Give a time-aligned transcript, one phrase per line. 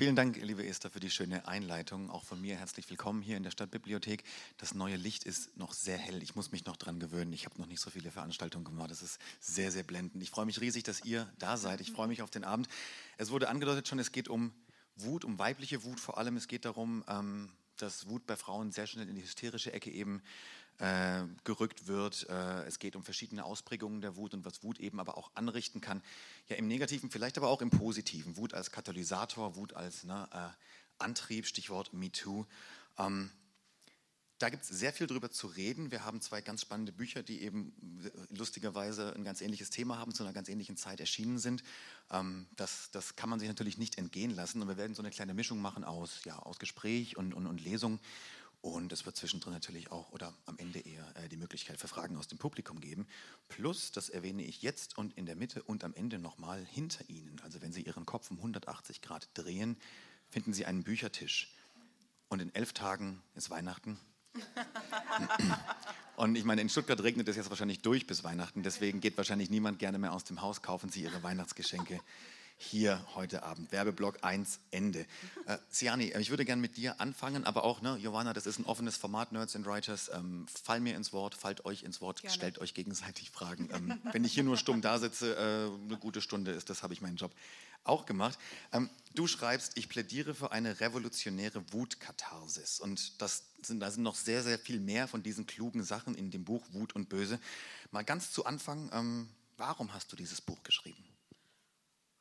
[0.00, 2.08] Vielen Dank, liebe Esther, für die schöne Einleitung.
[2.08, 4.24] Auch von mir herzlich willkommen hier in der Stadtbibliothek.
[4.56, 6.22] Das neue Licht ist noch sehr hell.
[6.22, 7.34] Ich muss mich noch dran gewöhnen.
[7.34, 8.90] Ich habe noch nicht so viele Veranstaltungen gemacht.
[8.90, 10.22] Das ist sehr, sehr blendend.
[10.22, 11.82] Ich freue mich riesig, dass ihr da seid.
[11.82, 12.66] Ich freue mich auf den Abend.
[13.18, 14.54] Es wurde angedeutet schon, es geht um
[14.96, 16.38] Wut, um weibliche Wut vor allem.
[16.38, 20.22] Es geht darum, ähm, dass Wut bei Frauen sehr schnell in die hysterische Ecke eben
[20.80, 22.28] äh, gerückt wird.
[22.28, 25.80] Äh, es geht um verschiedene Ausprägungen der Wut und was Wut eben aber auch anrichten
[25.80, 26.02] kann.
[26.48, 28.36] Ja, im Negativen, vielleicht aber auch im Positiven.
[28.36, 30.48] Wut als Katalysator, Wut als ne, äh,
[30.98, 32.46] Antrieb, Stichwort MeToo.
[32.98, 33.30] Ähm,
[34.40, 35.90] da gibt es sehr viel drüber zu reden.
[35.90, 37.74] Wir haben zwei ganz spannende Bücher, die eben
[38.30, 41.62] lustigerweise ein ganz ähnliches Thema haben, zu einer ganz ähnlichen Zeit erschienen sind.
[42.10, 44.62] Ähm, das, das kann man sich natürlich nicht entgehen lassen.
[44.62, 47.62] Und wir werden so eine kleine Mischung machen aus, ja, aus Gespräch und, und, und
[47.62, 48.00] Lesung.
[48.62, 52.16] Und es wird zwischendrin natürlich auch oder am Ende eher äh, die Möglichkeit für Fragen
[52.16, 53.06] aus dem Publikum geben.
[53.48, 57.40] Plus, das erwähne ich jetzt und in der Mitte und am Ende nochmal hinter Ihnen.
[57.42, 59.78] Also wenn Sie Ihren Kopf um 180 Grad drehen,
[60.28, 61.54] finden Sie einen Büchertisch.
[62.28, 63.98] Und in elf Tagen ist Weihnachten.
[66.16, 68.62] Und ich meine, in Stuttgart regnet es jetzt wahrscheinlich durch bis Weihnachten.
[68.62, 70.60] Deswegen geht wahrscheinlich niemand gerne mehr aus dem Haus.
[70.60, 71.98] Kaufen Sie Ihre Weihnachtsgeschenke
[72.62, 73.72] hier heute Abend.
[73.72, 75.06] Werbeblock 1, Ende.
[75.46, 78.66] Äh, Siani, ich würde gerne mit dir anfangen, aber auch, ne, Johanna, das ist ein
[78.66, 80.10] offenes Format, Nerds and Writers.
[80.12, 82.34] Ähm, fall mir ins Wort, fallt euch ins Wort, gerne.
[82.34, 83.68] stellt euch gegenseitig Fragen.
[83.72, 86.92] Ähm, wenn ich hier nur stumm da sitze, äh, eine gute Stunde ist, das habe
[86.92, 87.32] ich meinen Job
[87.84, 88.38] auch gemacht.
[88.72, 92.78] Ähm, du schreibst, ich plädiere für eine revolutionäre Wutkatharsis.
[92.78, 96.30] Und das sind, da sind noch sehr, sehr viel mehr von diesen klugen Sachen in
[96.30, 97.40] dem Buch Wut und Böse.
[97.90, 101.09] Mal ganz zu Anfang, ähm, warum hast du dieses Buch geschrieben?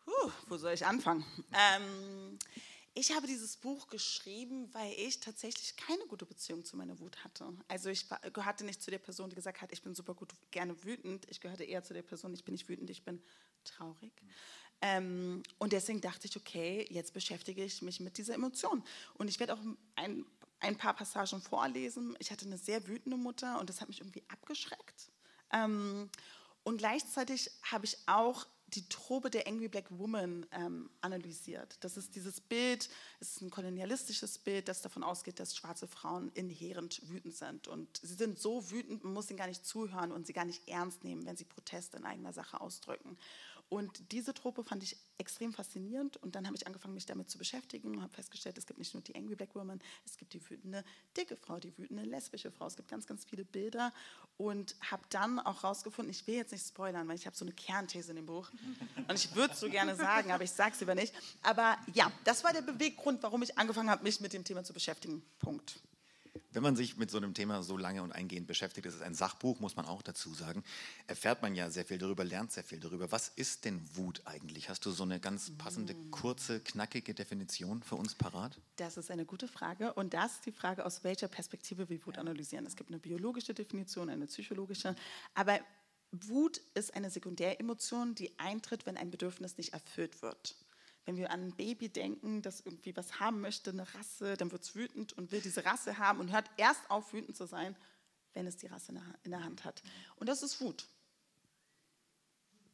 [0.09, 1.23] Puh, wo soll ich anfangen?
[1.53, 2.39] Ähm,
[2.95, 7.53] ich habe dieses Buch geschrieben, weil ich tatsächlich keine gute Beziehung zu meiner Wut hatte.
[7.67, 10.33] Also ich war, gehörte nicht zu der Person, die gesagt hat, ich bin super gut,
[10.49, 11.27] gerne wütend.
[11.29, 13.21] Ich gehörte eher zu der Person, ich bin nicht wütend, ich bin
[13.63, 14.11] traurig.
[14.81, 18.83] Ähm, und deswegen dachte ich, okay, jetzt beschäftige ich mich mit dieser Emotion.
[19.13, 19.61] Und ich werde auch
[19.95, 20.25] ein,
[20.59, 22.17] ein paar Passagen vorlesen.
[22.17, 25.11] Ich hatte eine sehr wütende Mutter und das hat mich irgendwie abgeschreckt.
[25.51, 26.09] Ähm,
[26.63, 31.77] und gleichzeitig habe ich auch die Trope der Angry Black Woman ähm, analysiert.
[31.81, 36.31] Das ist dieses Bild, es ist ein kolonialistisches Bild, das davon ausgeht, dass schwarze Frauen
[36.33, 37.67] inhärent wütend sind.
[37.67, 40.67] Und sie sind so wütend, man muss ihnen gar nicht zuhören und sie gar nicht
[40.67, 43.17] ernst nehmen, wenn sie Proteste in eigener Sache ausdrücken.
[43.69, 47.37] Und diese Trope fand ich extrem faszinierend und dann habe ich angefangen, mich damit zu
[47.37, 50.49] beschäftigen und habe festgestellt, es gibt nicht nur die Angry Black Woman, es gibt die
[50.49, 50.83] wütende
[51.15, 53.93] dicke Frau, die wütende lesbische Frau, es gibt ganz, ganz viele Bilder
[54.37, 57.53] und habe dann auch rausgefunden, ich will jetzt nicht spoilern, weil ich habe so eine
[57.53, 58.49] Kernthese in dem Buch
[59.07, 61.13] und ich würde es so gerne sagen, aber ich sage es lieber nicht.
[61.43, 64.73] Aber ja, das war der Beweggrund, warum ich angefangen habe, mich mit dem Thema zu
[64.73, 65.21] beschäftigen.
[65.37, 65.79] Punkt.
[66.51, 69.13] Wenn man sich mit so einem Thema so lange und eingehend beschäftigt, das ist ein
[69.13, 70.63] Sachbuch, muss man auch dazu sagen,
[71.07, 73.11] erfährt man ja sehr viel darüber, lernt sehr viel darüber.
[73.11, 74.69] Was ist denn Wut eigentlich?
[74.69, 78.59] Hast du so eine ganz passende, kurze, knackige Definition für uns parat?
[78.77, 82.17] Das ist eine gute Frage und das ist die Frage, aus welcher Perspektive wir Wut
[82.17, 82.65] analysieren.
[82.65, 84.95] Es gibt eine biologische Definition, eine psychologische,
[85.35, 85.59] aber
[86.11, 90.55] Wut ist eine Sekundäremotion, die eintritt, wenn ein Bedürfnis nicht erfüllt wird.
[91.05, 94.63] Wenn wir an ein Baby denken, das irgendwie was haben möchte, eine Rasse, dann wird
[94.63, 97.75] es wütend und will diese Rasse haben und hört erst auf, wütend zu sein,
[98.33, 98.93] wenn es die Rasse
[99.23, 99.81] in der Hand hat.
[100.17, 100.87] Und das ist Wut.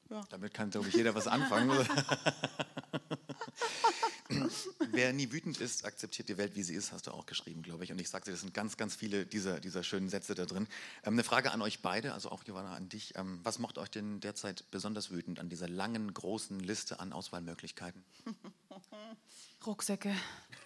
[0.09, 0.23] Ja.
[0.29, 1.71] Damit kann, glaube ich, jeder was anfangen.
[4.91, 7.83] Wer nie wütend ist, akzeptiert die Welt, wie sie ist, hast du auch geschrieben, glaube
[7.83, 7.91] ich.
[7.91, 10.67] Und ich sagte, das sind ganz, ganz viele dieser, dieser schönen Sätze da drin.
[11.03, 13.15] Ähm, eine Frage an euch beide, also auch Johanna an dich.
[13.15, 18.03] Ähm, was macht euch denn derzeit besonders wütend an dieser langen, großen Liste an Auswahlmöglichkeiten?
[19.65, 20.15] Rucksäcke.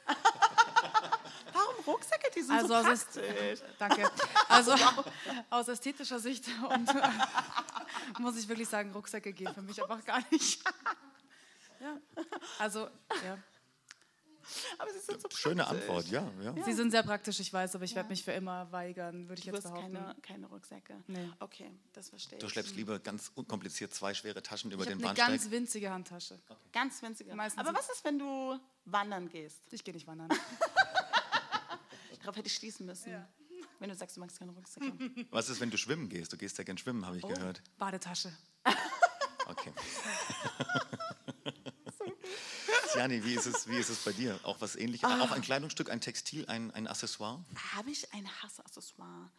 [1.53, 2.31] Warum Rucksäcke?
[2.35, 3.05] Die sind also so aus
[3.79, 4.09] Danke.
[4.47, 4.73] Also
[5.49, 6.89] aus ästhetischer Sicht und
[8.19, 10.61] muss ich wirklich sagen, Rucksäcke gehen für mich einfach gar nicht.
[11.79, 11.99] Ja.
[12.59, 12.89] Also,
[13.23, 13.37] ja.
[14.79, 17.83] Aber sie sind so Schöne Antwort, ja, ja, Sie sind sehr praktisch, ich weiß, aber
[17.83, 17.97] ich ja.
[17.97, 19.93] werde mich für immer weigern, würde ich du jetzt behaupten.
[19.93, 20.95] Keine, keine Rucksäcke.
[21.07, 21.29] Nee.
[21.39, 22.43] Okay, das verstehe ich.
[22.43, 25.27] Du schleppst lieber ganz unkompliziert zwei schwere Taschen über ich den Bahnsteig.
[25.27, 26.39] Eine ganz winzige Handtasche.
[26.47, 26.59] Okay.
[26.71, 27.35] Ganz winzige.
[27.35, 29.61] Meistens aber was ist, wenn du wandern gehst?
[29.71, 30.29] Ich gehe nicht wandern.
[32.21, 33.11] Darauf hätte ich schließen müssen.
[33.11, 33.27] Ja.
[33.79, 34.91] Wenn du sagst, du magst keine Rucksäcke.
[35.31, 36.33] Was ist, wenn du schwimmen gehst?
[36.33, 37.29] Du gehst ja gern schwimmen, habe ich oh.
[37.29, 37.63] gehört.
[37.77, 38.31] Badetasche.
[39.47, 39.71] Okay.
[42.95, 44.39] Jani, wie ist, es, wie ist es bei dir?
[44.43, 45.09] Auch was ähnliches?
[45.09, 45.21] Ah.
[45.21, 47.43] Auch ein Kleidungsstück, ein Textil, ein, ein Accessoire?
[47.75, 49.29] Habe ich ein Hassaccessoire?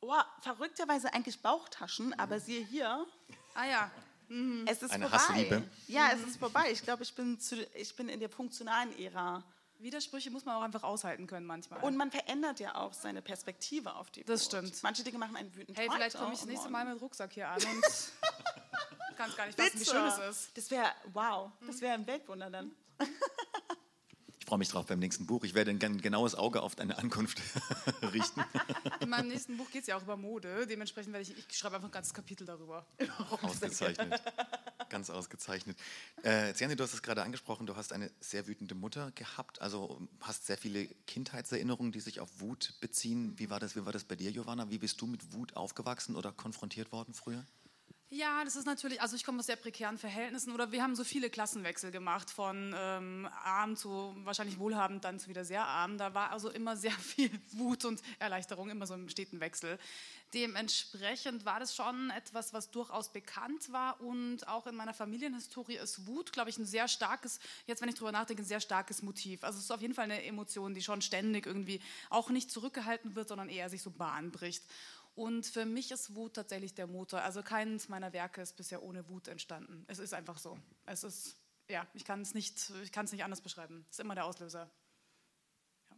[0.00, 0.12] Oh,
[0.42, 3.06] verrückterweise eigentlich Bauchtaschen, aber siehe hier.
[3.54, 3.90] Ah ja.
[4.28, 4.64] Mhm.
[4.68, 5.18] Es ist Eine vorbei.
[5.24, 5.62] Hassliebe.
[5.88, 6.70] Ja, es ist vorbei.
[6.72, 7.38] Ich glaube, ich, bin
[7.74, 9.42] ich bin in der funktionalen Ära.
[9.78, 11.80] Widersprüche muss man auch einfach aushalten können manchmal.
[11.80, 14.64] Und man verändert ja auch seine Perspektive auf die Das Welt.
[14.64, 14.82] stimmt.
[14.82, 15.78] Manche Dinge machen einen wütend.
[15.78, 17.84] Hey, vielleicht komme ich das nächste Mal mit Rucksack hier an und
[19.16, 20.56] kann es gar nicht fassen, wie schön es ist.
[20.56, 22.74] Das wäre, wow, das wäre ein Weltwunder dann.
[24.46, 25.44] freue mich drauf beim nächsten Buch.
[25.44, 27.42] Ich werde ein genaues Auge auf deine Ankunft
[28.12, 28.44] richten.
[29.00, 30.66] In meinem nächsten Buch geht es ja auch über Mode.
[30.66, 32.86] Dementsprechend werde ich, ich schreibe einfach ein ganzes Kapitel darüber.
[33.42, 34.22] Ausgezeichnet.
[34.88, 35.76] Ganz ausgezeichnet.
[36.22, 40.00] Äh, Ziani, du hast es gerade angesprochen, du hast eine sehr wütende Mutter gehabt, also
[40.20, 43.36] hast sehr viele Kindheitserinnerungen, die sich auf Wut beziehen.
[43.36, 44.70] Wie war das, wie war das bei dir, Giovanna?
[44.70, 47.44] Wie bist du mit Wut aufgewachsen oder konfrontiert worden früher?
[48.08, 51.02] Ja, das ist natürlich, also ich komme aus sehr prekären Verhältnissen oder wir haben so
[51.02, 55.98] viele Klassenwechsel gemacht, von ähm, arm zu wahrscheinlich wohlhabend, dann zu wieder sehr arm.
[55.98, 59.76] Da war also immer sehr viel Wut und Erleichterung, immer so im steten Wechsel.
[60.34, 66.06] Dementsprechend war das schon etwas, was durchaus bekannt war und auch in meiner Familienhistorie ist
[66.06, 69.42] Wut, glaube ich, ein sehr starkes, jetzt wenn ich darüber nachdenke, ein sehr starkes Motiv.
[69.42, 71.80] Also es ist auf jeden Fall eine Emotion, die schon ständig irgendwie
[72.10, 74.62] auch nicht zurückgehalten wird, sondern eher sich so Bahn bricht.
[75.16, 77.22] Und für mich ist Wut tatsächlich der Motor.
[77.22, 79.82] Also keines meiner Werke ist bisher ohne Wut entstanden.
[79.88, 80.58] Es ist einfach so.
[80.84, 81.36] Es ist,
[81.70, 83.86] ja, ich kann es nicht, ich kann es nicht anders beschreiben.
[83.88, 84.70] Es ist immer der Auslöser.
[85.88, 85.96] Ja.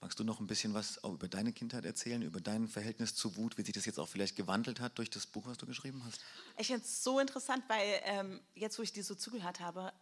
[0.00, 3.58] Magst du noch ein bisschen was über deine Kindheit erzählen, über dein Verhältnis zu Wut,
[3.58, 6.20] wie sich das jetzt auch vielleicht gewandelt hat durch das Buch, was du geschrieben hast?
[6.58, 9.92] Ich finde es so interessant, weil ähm, jetzt, wo ich dir so zugehört habe,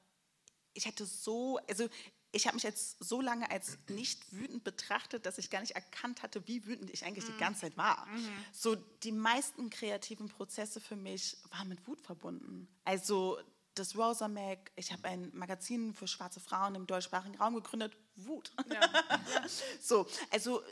[0.72, 1.90] ich hatte so, also
[2.32, 6.22] ich habe mich jetzt so lange als nicht wütend betrachtet, dass ich gar nicht erkannt
[6.22, 7.32] hatte, wie wütend ich eigentlich mhm.
[7.32, 8.06] die ganze Zeit war.
[8.06, 8.28] Mhm.
[8.52, 12.68] So die meisten kreativen Prozesse für mich waren mit Wut verbunden.
[12.84, 13.38] Also
[13.74, 18.52] das Rosa Mag, ich habe ein Magazin für schwarze Frauen im deutschsprachigen Raum gegründet, Wut.
[18.70, 18.80] Ja.
[19.80, 20.62] so, also,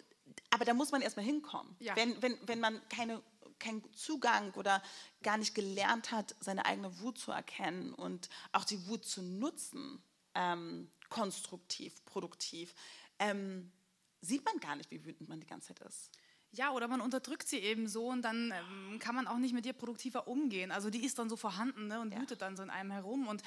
[0.50, 1.74] aber da muss man erstmal hinkommen.
[1.80, 1.96] Ja.
[1.96, 3.22] Wenn, wenn, wenn man keine
[3.58, 4.80] keinen Zugang oder
[5.22, 10.00] gar nicht gelernt hat, seine eigene Wut zu erkennen und auch die Wut zu nutzen,
[10.36, 12.74] ähm, konstruktiv, produktiv,
[13.18, 13.72] ähm,
[14.20, 16.10] sieht man gar nicht, wie wütend man die ganze Zeit ist.
[16.50, 19.66] Ja, oder man unterdrückt sie eben so und dann ähm, kann man auch nicht mit
[19.66, 20.72] ihr produktiver umgehen.
[20.72, 22.20] Also die ist dann so vorhanden ne, und ja.
[22.20, 23.28] wütet dann so in einem herum.
[23.28, 23.42] Und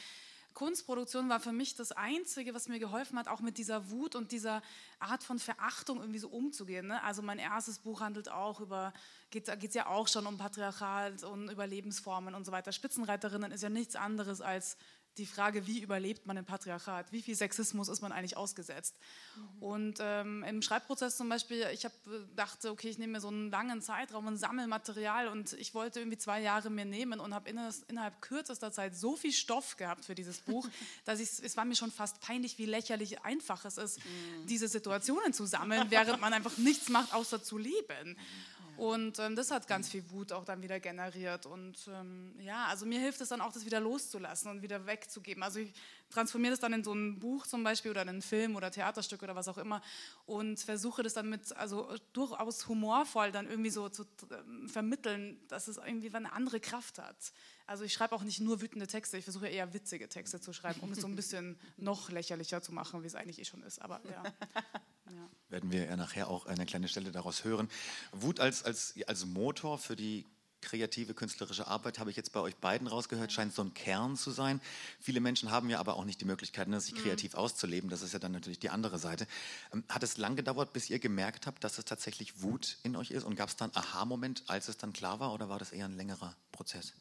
[0.53, 4.31] Kunstproduktion war für mich das Einzige, was mir geholfen hat, auch mit dieser Wut und
[4.31, 4.61] dieser
[4.99, 6.87] Art von Verachtung irgendwie so umzugehen.
[6.87, 7.01] Ne?
[7.03, 8.93] Also mein erstes Buch handelt auch über,
[9.29, 12.71] geht es ja auch schon um Patriarchat und über Lebensformen und so weiter.
[12.71, 14.77] Spitzenreiterinnen ist ja nichts anderes als
[15.17, 18.95] die Frage, wie überlebt man im Patriarchat, wie viel Sexismus ist man eigentlich ausgesetzt.
[19.35, 19.63] Mhm.
[19.63, 23.27] Und ähm, im Schreibprozess zum Beispiel, ich habe äh, dachte, okay, ich nehme mir so
[23.27, 27.33] einen langen Zeitraum und sammle Material und ich wollte irgendwie zwei Jahre mir nehmen und
[27.33, 30.67] habe innerhalb kürzester Zeit so viel Stoff gehabt für dieses Buch,
[31.05, 34.47] dass ich, es war mir schon fast peinlich, wie lächerlich einfach es ist, mhm.
[34.47, 38.17] diese Situationen zu sammeln, während man einfach nichts macht, außer zu leben.
[38.81, 41.45] Und ähm, das hat ganz viel Wut auch dann wieder generiert.
[41.45, 45.43] Und ähm, ja, also mir hilft es dann auch, das wieder loszulassen und wieder wegzugeben.
[45.43, 45.71] Also ich
[46.09, 49.21] transformiere das dann in so ein Buch zum Beispiel oder in einen Film oder Theaterstück
[49.21, 49.83] oder was auch immer
[50.25, 55.67] und versuche das dann mit, also durchaus humorvoll dann irgendwie so zu äh, vermitteln, dass
[55.67, 57.33] es irgendwie eine andere Kraft hat.
[57.67, 60.79] Also ich schreibe auch nicht nur wütende Texte, ich versuche eher witzige Texte zu schreiben,
[60.81, 63.81] um es so ein bisschen noch lächerlicher zu machen, wie es eigentlich eh schon ist.
[63.81, 64.23] Aber ja.
[65.05, 65.29] ja.
[65.49, 67.69] Werden wir ja nachher auch eine kleine Stelle daraus hören.
[68.11, 70.25] Wut als, als, als Motor für die
[70.61, 74.31] kreative künstlerische Arbeit, habe ich jetzt bei euch beiden rausgehört, scheint so ein Kern zu
[74.31, 74.61] sein.
[74.99, 76.99] Viele Menschen haben ja aber auch nicht die Möglichkeit, ne, sich mhm.
[76.99, 77.89] kreativ auszuleben.
[77.89, 79.27] Das ist ja dann natürlich die andere Seite.
[79.73, 83.11] Ähm, hat es lang gedauert, bis ihr gemerkt habt, dass es tatsächlich Wut in euch
[83.11, 83.23] ist?
[83.23, 85.97] Und gab es dann Aha-Moment, als es dann klar war, oder war das eher ein
[85.97, 86.93] längerer Prozess?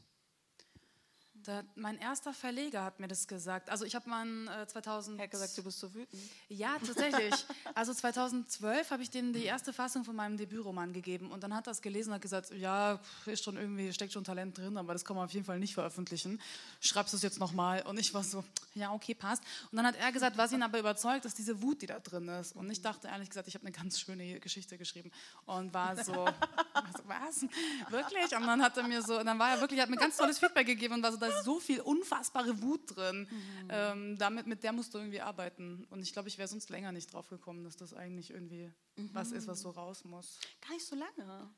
[1.44, 3.70] Da, mein erster Verleger hat mir das gesagt.
[3.70, 4.26] Also ich habe mal
[4.62, 5.18] äh, 2000...
[5.18, 6.22] Er hat gesagt, du bist so wütend.
[6.48, 7.34] Ja, tatsächlich.
[7.74, 11.66] Also 2012 habe ich dem die erste Fassung von meinem Debütroman gegeben und dann hat
[11.66, 14.92] er es gelesen und hat gesagt, ja, ist schon irgendwie, steckt schon Talent drin, aber
[14.92, 16.40] das kann man auf jeden Fall nicht veröffentlichen.
[16.80, 17.82] Schreibst du es jetzt nochmal?
[17.82, 18.44] Und ich war so,
[18.74, 19.42] ja, okay, passt.
[19.70, 22.28] Und dann hat er gesagt, was ihn aber überzeugt, ist diese Wut, die da drin
[22.28, 22.54] ist.
[22.54, 25.10] Und ich dachte ehrlich gesagt, ich habe eine ganz schöne Geschichte geschrieben
[25.46, 26.12] und war so,
[27.04, 27.42] was?
[27.88, 28.36] Wirklich?
[28.36, 30.66] Und dann hat er mir so, dann war er wirklich, hat mir ganz tolles Feedback
[30.66, 33.28] gegeben und war so, ist so viel unfassbare Wut drin.
[33.30, 33.68] Mhm.
[33.68, 35.86] Ähm, damit, mit der musst du irgendwie arbeiten.
[35.90, 39.10] Und ich glaube, ich wäre sonst länger nicht drauf gekommen, dass das eigentlich irgendwie mhm.
[39.12, 40.38] was ist, was so raus muss.
[40.60, 41.50] Gar nicht so lange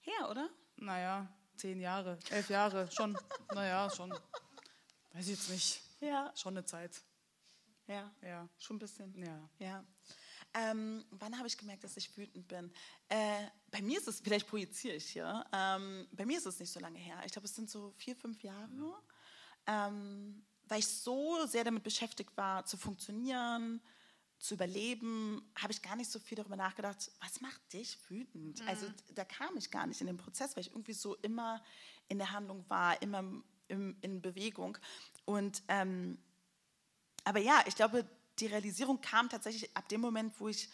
[0.00, 0.48] her, oder?
[0.76, 3.16] Naja, zehn Jahre, elf Jahre, schon.
[3.54, 4.10] naja, schon.
[5.12, 5.82] Weiß ich jetzt nicht.
[6.00, 6.32] Ja.
[6.34, 7.02] Schon eine Zeit.
[7.86, 8.10] Ja.
[8.22, 8.48] Ja.
[8.58, 9.14] Schon ein bisschen.
[9.16, 9.48] Ja.
[9.58, 9.84] Ja.
[10.54, 12.72] Ähm, wann habe ich gemerkt, dass ich wütend bin?
[13.08, 16.72] Äh, bei mir ist es, vielleicht projiziere ich hier, ähm, bei mir ist es nicht
[16.72, 17.20] so lange her.
[17.24, 18.68] Ich glaube, es sind so vier, fünf Jahre,
[19.66, 23.80] ähm, weil ich so sehr damit beschäftigt war, zu funktionieren,
[24.40, 28.60] zu überleben, habe ich gar nicht so viel darüber nachgedacht, was macht dich wütend?
[28.60, 28.68] Mhm.
[28.68, 31.62] Also da kam ich gar nicht in den Prozess, weil ich irgendwie so immer
[32.08, 33.22] in der Handlung war, immer
[33.68, 34.78] im, in Bewegung.
[35.26, 36.18] Und ähm,
[37.24, 38.08] aber ja, ich glaube,
[38.40, 40.68] die Realisierung kam tatsächlich ab dem Moment, wo ich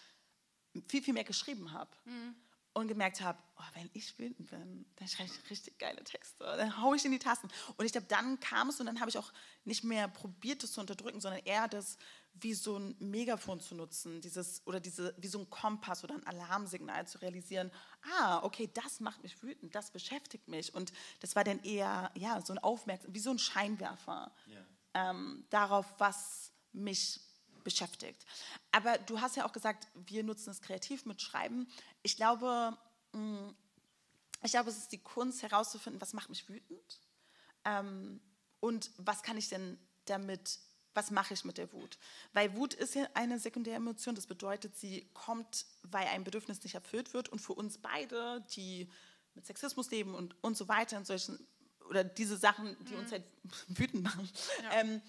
[0.88, 1.90] viel, viel mehr geschrieben habe.
[2.04, 2.35] Mhm.
[2.75, 6.78] und gemerkt habe, oh, wenn ich wütend bin, dann schreibe ich richtig geile Texte, dann
[6.82, 7.49] haue ich in die Tasten.
[7.78, 9.32] Und ich glaube, dann kam es und dann habe ich auch
[9.64, 11.96] nicht mehr probiert, das zu unterdrücken, sondern eher das
[12.35, 16.26] wie so ein Megafon zu nutzen, dieses oder diese wie so ein Kompass oder ein
[16.26, 17.70] Alarmsignal zu realisieren.
[18.18, 22.42] Ah, okay, das macht mich wütend, das beschäftigt mich und das war dann eher ja
[22.42, 25.11] so ein Aufmerksam, wie so ein Scheinwerfer yeah.
[25.11, 27.20] ähm, darauf, was mich
[27.66, 28.25] beschäftigt.
[28.70, 31.68] Aber du hast ja auch gesagt, wir nutzen es kreativ mit Schreiben.
[32.02, 32.78] Ich glaube,
[33.12, 33.49] mm,
[34.44, 37.00] ich glaube, es ist die Kunst herauszufinden, was macht mich wütend
[37.64, 38.20] ähm,
[38.61, 40.61] und was kann ich denn damit,
[40.94, 41.99] was mache ich mit der Wut?
[42.32, 44.14] Weil Wut ist ja eine sekundäre Emotion.
[44.14, 47.28] Das bedeutet, sie kommt, weil ein Bedürfnis nicht erfüllt wird.
[47.28, 48.88] Und für uns beide, die
[49.35, 51.44] mit Sexismus leben und, und so weiter, und solchen,
[51.90, 53.00] oder diese Sachen, die mhm.
[53.00, 53.25] uns halt
[53.68, 54.30] wütend machen,
[54.62, 54.80] ja.
[54.80, 55.02] ähm,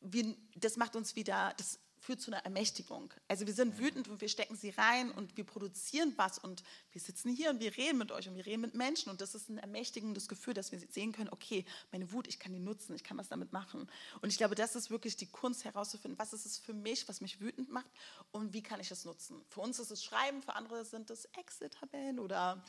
[0.00, 3.12] wir, das macht uns wieder, das führt zu einer Ermächtigung.
[3.26, 6.62] Also wir sind wütend und wir stecken sie rein und wir produzieren was und
[6.92, 9.34] wir sitzen hier und wir reden mit euch und wir reden mit Menschen und das
[9.34, 12.94] ist ein ermächtigendes Gefühl, dass wir sehen können, okay, meine Wut, ich kann die nutzen,
[12.94, 13.90] ich kann was damit machen.
[14.20, 17.20] Und ich glaube, das ist wirklich die Kunst herauszufinden, was ist es für mich, was
[17.20, 17.90] mich wütend macht
[18.30, 19.44] und wie kann ich es nutzen.
[19.48, 22.62] Für uns ist es Schreiben, für andere sind es Excel-Tabellen oder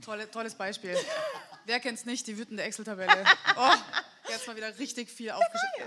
[0.00, 0.96] Tolle, tolles Beispiel.
[1.66, 3.24] Wer kennt es nicht, die wütende Excel-Tabelle?
[3.56, 3.72] Oh,
[4.34, 5.32] jetzt mal wieder richtig viel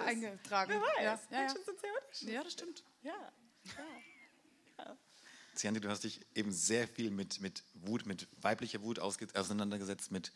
[0.06, 0.72] eingetragen.
[0.72, 0.98] Wer weiß.
[0.98, 2.36] Ja, ja, Menschen sind sehr unterschiedlich.
[2.36, 2.84] Ja, das stimmt.
[3.04, 3.32] Ja.
[4.78, 4.98] ja.
[5.56, 10.32] Ziandi, du hast dich eben sehr viel mit, mit Wut, mit weiblicher Wut auseinandergesetzt, mit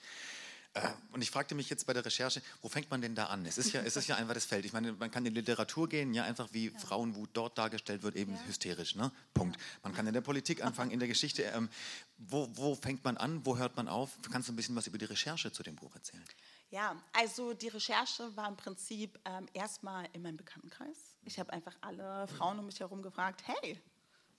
[0.74, 3.46] äh, und ich fragte mich jetzt bei der Recherche, wo fängt man denn da an?
[3.46, 4.63] Es ist ja, es ist ja einfach das Feld.
[4.63, 6.80] Ich meine, man kann in die Literatur gehen, ja, einfach wie ja.
[6.80, 8.41] Frauenwut dort dargestellt wird, eben ja.
[8.48, 9.12] hysterisch, ne?
[9.34, 9.58] Punkt.
[9.84, 11.44] Man kann in der Politik anfangen, in der Geschichte.
[11.44, 11.70] Ähm,
[12.18, 13.46] wo, wo fängt man an?
[13.46, 14.12] Wo hört man auf?
[14.32, 16.24] Kannst du ein bisschen was über die Recherche zu dem Buch erzählen?
[16.72, 21.18] Ja, also die Recherche war im Prinzip ähm, erstmal in meinem Bekanntenkreis.
[21.24, 23.78] Ich habe einfach alle Frauen um mich herum gefragt, hey,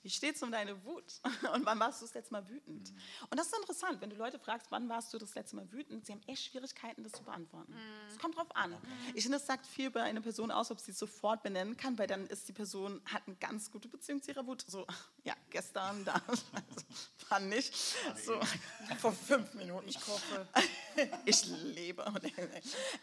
[0.02, 1.04] wie steht es um deine Wut?
[1.54, 2.92] Und wann warst du das letzte Mal wütend?
[2.92, 2.98] Mhm.
[3.30, 6.06] Und das ist interessant, wenn du Leute fragst, wann warst du das letzte Mal wütend,
[6.06, 7.74] sie haben echt Schwierigkeiten, das zu beantworten.
[8.08, 8.20] Es mhm.
[8.20, 8.76] kommt drauf an.
[9.14, 11.98] Ich finde, es sagt viel über eine Person aus, ob sie es sofort benennen kann,
[11.98, 14.64] weil dann ist die Person, hat eine ganz gute Beziehung zu ihrer Wut.
[14.66, 14.86] So,
[15.24, 16.20] ja, gestern, da,
[17.28, 17.74] wann nicht.
[18.24, 18.40] So,
[18.98, 19.88] vor fünf Minuten.
[19.88, 20.48] Ich koche.
[21.24, 22.04] ich lebe.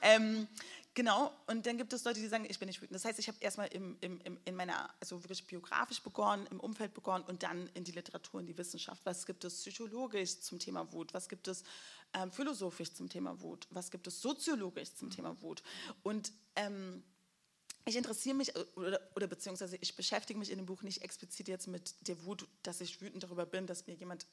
[0.01, 0.47] ähm,
[0.95, 2.95] Genau, und dann gibt es Leute, die sagen, ich bin nicht wütend.
[2.95, 6.59] Das heißt, ich habe erstmal im, im, im, in meiner, also wirklich biografisch begonnen, im
[6.59, 9.05] Umfeld begonnen und dann in die Literatur, in die Wissenschaft.
[9.05, 11.13] Was gibt es psychologisch zum Thema Wut?
[11.13, 11.63] Was gibt es
[12.13, 13.67] ähm, philosophisch zum Thema Wut?
[13.69, 15.61] Was gibt es soziologisch zum Thema Wut?
[16.01, 17.03] Und ähm,
[17.85, 21.47] ich interessiere mich äh, oder, oder, beziehungsweise ich beschäftige mich in dem Buch nicht explizit
[21.47, 24.25] jetzt mit der Wut, dass ich wütend darüber bin, dass mir jemand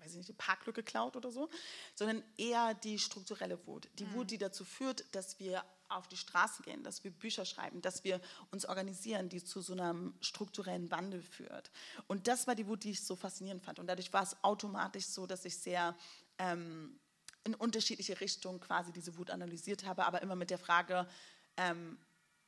[0.00, 1.48] weiß ich nicht, die Parklücke klaut oder so,
[1.94, 3.88] sondern eher die strukturelle Wut.
[3.98, 4.14] Die mhm.
[4.14, 8.04] Wut, die dazu führt, dass wir auf die Straße gehen, dass wir Bücher schreiben, dass
[8.04, 11.70] wir uns organisieren, die zu so einem strukturellen Wandel führt.
[12.06, 13.78] Und das war die Wut, die ich so faszinierend fand.
[13.78, 15.96] Und dadurch war es automatisch so, dass ich sehr
[16.38, 16.98] ähm,
[17.44, 21.08] in unterschiedliche Richtungen quasi diese Wut analysiert habe, aber immer mit der Frage,
[21.56, 21.98] ähm,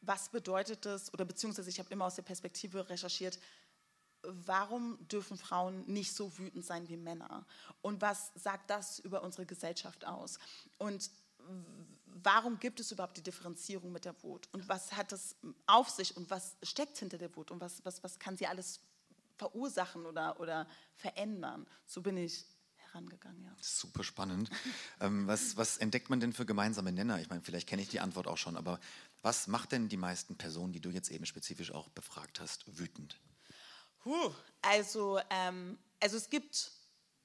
[0.01, 3.39] was bedeutet das, oder beziehungsweise ich habe immer aus der Perspektive recherchiert,
[4.23, 7.47] warum dürfen Frauen nicht so wütend sein wie Männer?
[7.81, 10.39] Und was sagt das über unsere Gesellschaft aus?
[10.79, 11.11] Und
[12.07, 14.49] warum gibt es überhaupt die Differenzierung mit der Wut?
[14.53, 15.37] Und was hat das
[15.67, 17.51] auf sich und was steckt hinter der Wut?
[17.51, 18.81] Und was, was, was kann sie alles
[19.37, 21.67] verursachen oder, oder verändern?
[21.87, 22.45] So bin ich
[22.77, 23.55] herangegangen, ja.
[23.61, 24.51] Super spannend.
[25.01, 27.21] ähm, was, was entdeckt man denn für gemeinsame Nenner?
[27.21, 28.79] Ich meine, vielleicht kenne ich die Antwort auch schon, aber
[29.23, 33.19] was macht denn die meisten Personen, die du jetzt eben spezifisch auch befragt hast, wütend?
[34.05, 34.33] Huh,
[34.63, 36.73] also, ähm, also es gibt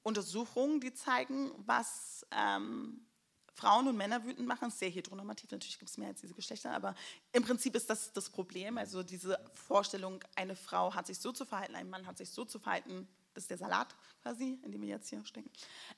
[0.02, 3.04] Untersuchungen, die zeigen, was ähm,
[3.54, 4.70] Frauen und Männer wütend machen.
[4.70, 6.94] Sehr heteronormativ, natürlich gibt es mehr als diese Geschlechter, aber
[7.32, 8.78] im Prinzip ist das das Problem.
[8.78, 12.44] Also diese Vorstellung, eine Frau hat sich so zu verhalten, ein Mann hat sich so
[12.44, 15.50] zu verhalten, das ist der Salat quasi, in dem wir jetzt hier stecken.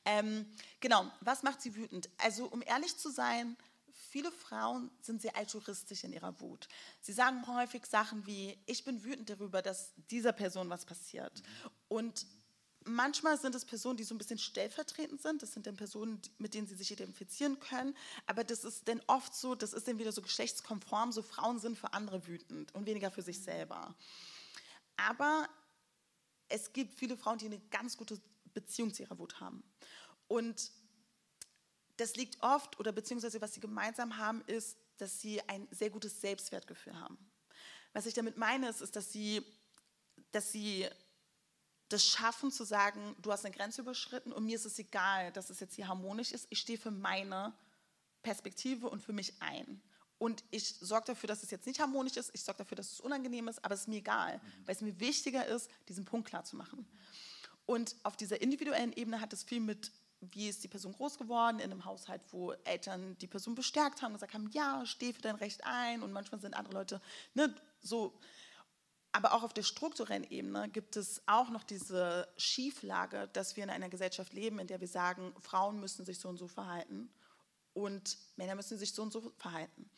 [0.05, 0.47] Ähm,
[0.81, 2.09] genau, was macht sie wütend?
[2.19, 3.57] Also um ehrlich zu sein,
[4.11, 6.69] viele Frauen sind sehr altruistisch in ihrer Wut.
[7.01, 11.43] Sie sagen häufig Sachen wie, ich bin wütend darüber, dass dieser Person was passiert.
[11.89, 12.27] Und
[12.85, 15.43] manchmal sind es Personen, die so ein bisschen stellvertretend sind.
[15.43, 17.97] Das sind dann Personen, mit denen sie sich identifizieren können.
[18.27, 21.79] Aber das ist dann oft so, das ist dann wieder so geschlechtskonform, so Frauen sind
[21.79, 23.95] für andere wütend und weniger für sich selber.
[24.97, 25.49] Aber
[26.49, 28.21] es gibt viele Frauen, die eine ganz gute
[28.55, 29.63] Beziehung zu ihrer Wut haben.
[30.27, 30.73] Und
[32.01, 36.21] das liegt oft, oder beziehungsweise was sie gemeinsam haben, ist, dass sie ein sehr gutes
[36.21, 37.19] Selbstwertgefühl haben.
[37.93, 39.43] Was ich damit meine, ist, ist dass, sie,
[40.33, 40.89] dass sie
[41.89, 45.51] das schaffen zu sagen, du hast eine Grenze überschritten und mir ist es egal, dass
[45.51, 46.47] es jetzt hier harmonisch ist.
[46.51, 47.53] Ich stehe für meine
[48.23, 49.83] Perspektive und für mich ein.
[50.19, 53.01] Und ich sorge dafür, dass es jetzt nicht harmonisch ist, ich sorge dafür, dass es
[53.01, 54.67] unangenehm ist, aber es ist mir egal, mhm.
[54.67, 56.87] weil es mir wichtiger ist, diesen Punkt klar zu machen.
[57.67, 59.91] Und auf dieser individuellen Ebene hat es viel mit,
[60.21, 64.13] wie ist die Person groß geworden, in einem Haushalt, wo Eltern die Person bestärkt haben,
[64.13, 66.03] gesagt haben, ja, steh für dein Recht ein.
[66.03, 67.01] Und manchmal sind andere Leute
[67.35, 68.19] ne, so.
[69.13, 73.71] Aber auch auf der strukturellen Ebene gibt es auch noch diese Schieflage, dass wir in
[73.71, 77.13] einer Gesellschaft leben, in der wir sagen, Frauen müssen sich so und so verhalten
[77.73, 79.91] und Männer müssen sich so und so verhalten.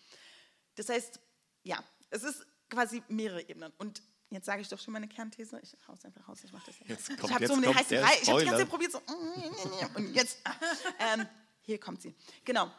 [0.76, 1.21] Das heißt,
[1.62, 3.73] ja, es ist quasi mehrere Ebenen.
[3.76, 5.60] Und jetzt sage ich doch schon meine Kernthese.
[5.62, 6.86] Ich hau es einfach raus, ich mache das ja.
[6.88, 8.00] Jetzt kommt, ich habe jetzt so eine heiße Brei.
[8.00, 8.44] Ich habe die Spoiler.
[8.44, 9.02] ganze Zeit probiert, so.
[9.94, 10.38] Und jetzt,
[10.98, 11.26] ähm,
[11.60, 12.14] hier kommt sie.
[12.44, 12.70] Genau.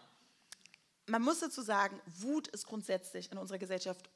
[1.05, 4.09] Man muss dazu sagen, Wut ist grundsätzlich in unserer Gesellschaft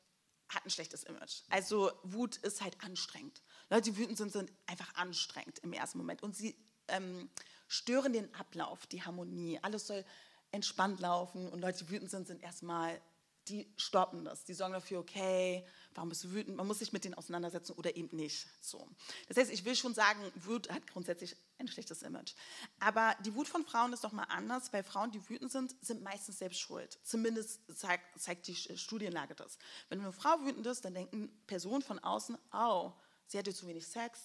[0.50, 1.41] hat ein schlechtes Image.
[1.50, 3.41] Also Wut ist halt anstrengend.
[3.70, 6.24] Leute, die wütend sind, sind einfach anstrengend im ersten Moment.
[6.24, 6.56] Und sie
[6.88, 7.29] ähm,
[7.67, 9.60] stören den Ablauf, die Harmonie.
[9.62, 10.06] Alles soll
[10.51, 11.50] entspannt laufen.
[11.50, 13.01] Und Leute, die wütend sind, sind erstmal,
[13.50, 14.44] die stoppen das.
[14.44, 16.56] Die sorgen dafür, okay, warum bist du wütend?
[16.56, 18.48] Man muss sich mit denen auseinandersetzen oder eben nicht.
[18.62, 18.88] So.
[19.27, 22.34] Das heißt, ich will schon sagen, Wut hat grundsätzlich ein schlechtes Image.
[22.80, 26.04] Aber die Wut von Frauen ist doch mal anders, weil Frauen, die wütend sind, sind
[26.04, 27.00] meistens selbst schuld.
[27.04, 29.58] Zumindest zeigt, zeigt die Studienlage das.
[29.89, 32.92] Wenn eine Frau wütend ist, dann denken Personen von außen, oh,
[33.27, 34.20] sie hatte zu wenig Sex,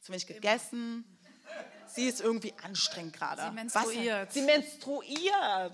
[0.00, 1.04] zu wenig gegessen.
[1.86, 3.42] Sie ist irgendwie anstrengend gerade.
[3.42, 4.28] Sie menstruiert.
[4.28, 4.34] Was?
[4.34, 5.24] Sie menstruiert.
[5.32, 5.70] Ja.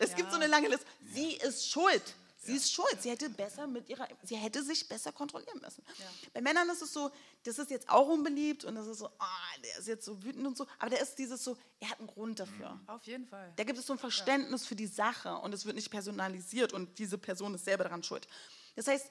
[0.00, 0.86] Es gibt so eine lange Liste.
[1.12, 2.02] Sie ist schuld.
[2.44, 3.00] Sie ist schuld.
[3.00, 5.84] Sie hätte besser mit ihrer, sie hätte sich besser kontrollieren müssen.
[6.32, 7.10] Bei Männern ist es so,
[7.44, 10.46] das ist jetzt auch unbeliebt und das ist so, ah, der ist jetzt so wütend
[10.46, 10.66] und so.
[10.80, 12.80] Aber der ist dieses so, er hat einen Grund dafür.
[12.88, 13.52] Auf jeden Fall.
[13.54, 16.98] Da gibt es so ein Verständnis für die Sache und es wird nicht personalisiert und
[16.98, 18.26] diese Person ist selber daran schuld.
[18.74, 19.08] Das heißt,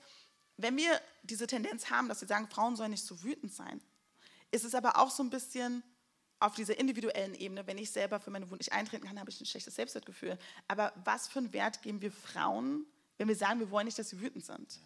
[0.58, 3.82] wenn wir diese Tendenz haben, dass wir sagen, Frauen sollen nicht so wütend sein,
[4.52, 5.84] ist es aber auch so ein bisschen
[6.42, 9.40] auf dieser individuellen Ebene, wenn ich selber für meine Wut nicht eintreten kann, habe ich
[9.40, 10.38] ein schlechtes Selbstwertgefühl.
[10.68, 12.86] Aber was für einen Wert geben wir Frauen,
[13.18, 14.80] wenn wir sagen, wir wollen nicht, dass sie wütend sind?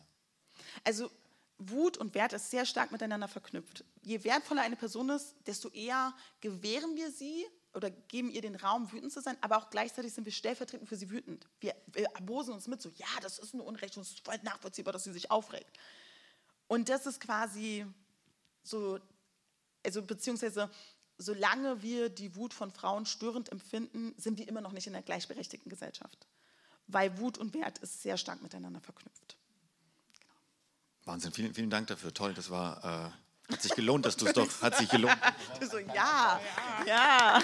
[0.84, 1.10] Also
[1.58, 3.86] Wut und Wert ist sehr stark miteinander verknüpft.
[4.02, 8.92] Je wertvoller eine Person ist, desto eher gewähren wir sie oder geben ihr den Raum,
[8.92, 11.48] wütend zu sein, aber auch gleichzeitig sind wir stellvertretend für sie wütend.
[11.62, 14.38] Wir, wir abosen uns mit so, ja, das ist ein Unrecht und es ist voll
[14.44, 15.78] nachvollziehbar, dass sie sich aufregt.
[16.68, 17.86] Und das ist quasi
[18.64, 19.00] so,
[19.86, 20.70] also beziehungsweise
[21.18, 25.04] solange wir die Wut von Frauen störend empfinden, sind wir immer noch nicht in einer
[25.04, 26.28] gleichberechtigten Gesellschaft.
[26.88, 29.38] Weil Wut und Wert ist sehr stark miteinander verknüpft.
[31.06, 32.14] Wahnsinn, vielen, vielen Dank dafür.
[32.14, 33.14] Toll, das war,
[33.50, 35.18] äh, hat sich gelohnt, dass du es doch, hat sich gelohnt.
[35.60, 36.40] Du so, ja,
[36.86, 37.42] ja.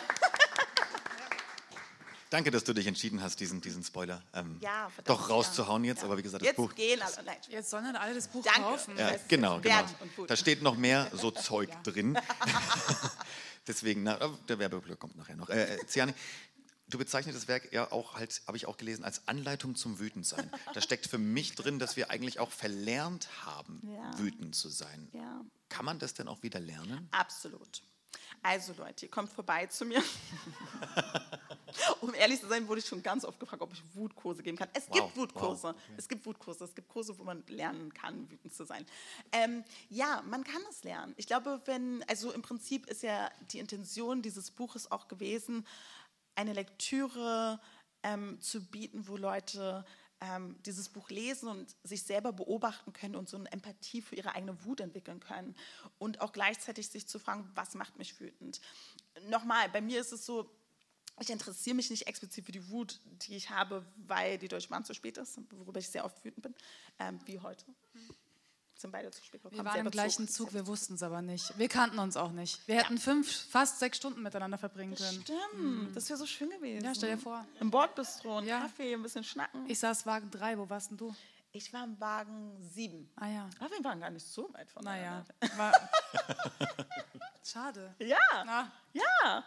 [2.32, 5.90] Danke, dass du dich entschieden hast, diesen, diesen Spoiler ähm, Ja, verdammt, doch rauszuhauen ja.
[5.92, 6.00] jetzt.
[6.00, 6.06] Ja.
[6.06, 6.74] Aber wie gesagt, das Jetzt Buch.
[6.74, 7.24] gehen alle.
[7.26, 8.62] Nein, Jetzt sollen dann alle das Buch Danke.
[8.62, 8.98] kaufen.
[8.98, 9.84] Ja, genau, genau.
[10.28, 12.18] Da steht noch mehr so Zeug drin.
[13.68, 14.18] Deswegen, na,
[14.48, 15.50] der Werbeblock kommt nachher noch.
[15.50, 16.14] Äh, äh, Ziani,
[16.88, 20.50] du bezeichnest das Werk ja auch, halt, habe ich auch gelesen, als Anleitung zum Wütendsein.
[20.74, 24.18] Da steckt für mich drin, dass wir eigentlich auch verlernt haben, Ja.
[24.18, 25.10] wütend zu sein.
[25.12, 25.42] Ja.
[25.68, 27.10] Kann man das denn auch wieder lernen?
[27.12, 27.82] Absolut.
[28.42, 30.02] Also Leute, ihr kommt vorbei zu mir.
[32.02, 34.70] um ehrlich zu sein, wurde ich schon ganz oft gefragt, ob ich Wutkurse geben kann.
[34.74, 35.68] Es Wow, gibt Wutkurse.
[35.70, 36.64] wow, Es gibt Wutkurse.
[36.66, 38.86] Es gibt Kurse, wo man lernen kann, wütend zu sein.
[39.32, 41.14] Ähm, ja, man kann es lernen.
[41.18, 45.66] Ich glaube, wenn, also im Prinzip ist ja die Intention dieses Buches auch gewesen,
[46.36, 47.60] eine Lektüre
[48.04, 49.86] ähm, zu bieten, wo Leute
[50.22, 54.36] ähm, dieses Buch lesen und sich selber beobachten können und so eine Empathie für ihre
[54.36, 55.56] eigene Wut entwickeln können
[55.98, 58.62] und auch gleichzeitig sich zu fragen, was macht mich wütend?
[59.30, 60.50] Nochmal, bei mir ist es so,
[61.22, 64.84] ich interessiere mich nicht explizit für die Wut, die ich habe, weil die Deutsche Bahn
[64.86, 66.56] zu spät ist, worüber ich sehr oft wütend bin,
[67.00, 67.66] ähm, wie heute.
[68.76, 69.58] Sind beide zu spät gekommen.
[69.64, 70.48] Wir waren im gleichen Zug.
[70.48, 71.56] Zug, wir wussten es aber nicht.
[71.60, 72.68] Wir kannten uns auch nicht.
[72.68, 75.22] Wir hätten fünf, fast sechs Stunden miteinander verbringen können.
[75.22, 76.84] Stimmt, das wäre so schön gewesen.
[76.84, 77.46] Ja, stell dir vor.
[77.60, 78.62] Im Bordbistro, ein Ja.
[78.62, 79.70] Kaffee, ein bisschen schnacken.
[79.70, 81.16] Ich saß Wagen 3, wo warst denn du?
[81.52, 83.08] Ich war im Wagen 7.
[83.18, 83.50] Ah ja.
[83.60, 85.24] Aber wir waren gar nicht so weit Naja.
[85.26, 85.58] voneinander.
[85.58, 85.90] War
[87.44, 87.94] Schade.
[88.00, 89.44] Ja, Na, ja.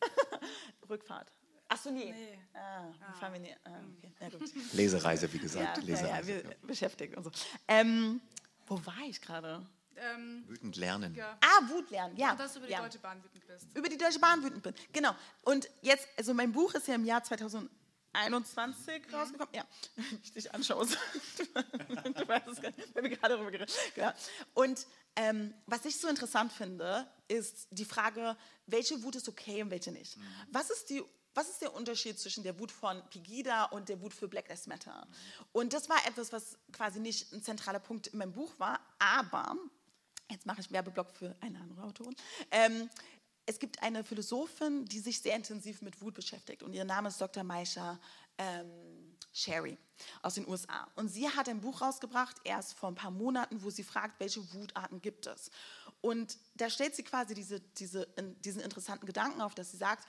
[0.88, 1.30] Rückfahrt.
[1.68, 2.12] Achso, nee.
[2.12, 2.38] Nee.
[2.54, 3.54] Ah, fahren wir nie.
[3.64, 4.30] Ah, okay.
[4.38, 4.50] Gut.
[4.72, 5.76] Lesereise, wie Ja, gesagt.
[5.78, 6.26] ja, ja, Lesereise.
[6.44, 7.32] wir beschäftigen uns so.
[7.68, 8.20] Ähm,
[8.66, 9.66] wo war ich gerade?
[9.96, 11.14] ähm, Wütend lernen.
[11.14, 11.36] ja.
[11.40, 12.30] Ah, Wut lernen, ja.
[12.32, 12.80] Und dass du über die ja.
[12.82, 13.66] Deutsche Bahn wütend bist.
[13.76, 14.72] Über die Deutsche Bahn wütend bin.
[14.92, 15.14] Genau.
[15.42, 17.68] Und jetzt, also mein Buch ist ja im Jahr 2021
[19.08, 19.14] Mhm.
[19.14, 19.54] rausgekommen.
[19.54, 19.64] Ja,
[19.96, 20.86] wenn ich dich anschaue.
[20.86, 20.92] Du,
[22.12, 23.76] du weißt es gar nicht, wir gerade darüber geredet.
[23.96, 24.14] Ja.
[24.54, 24.86] Und
[25.18, 29.90] ähm, was ich so interessant finde, ist die Frage, welche Wut ist okay und welche
[29.90, 30.16] nicht.
[30.50, 31.02] Was ist die
[31.34, 34.66] was ist der Unterschied zwischen der Wut von Pegida und der Wut für Black Lives
[34.66, 35.06] Matter?
[35.52, 39.54] Und das war etwas, was quasi nicht ein zentraler Punkt in meinem Buch war, aber
[40.28, 42.16] jetzt mache ich Werbeblock für eine andere Autorin.
[42.50, 42.90] Ähm,
[43.46, 47.20] es gibt eine Philosophin, die sich sehr intensiv mit Wut beschäftigt und ihr Name ist
[47.20, 47.44] Dr.
[47.44, 48.00] Maisha
[48.36, 48.97] ähm,
[49.38, 49.78] Sherry
[50.22, 50.88] aus den USA.
[50.96, 54.52] Und sie hat ein Buch rausgebracht, erst vor ein paar Monaten, wo sie fragt, welche
[54.52, 55.50] Wutarten gibt es.
[56.00, 58.06] Und da stellt sie quasi diese, diese,
[58.44, 60.06] diesen interessanten Gedanken auf, dass sie sagt,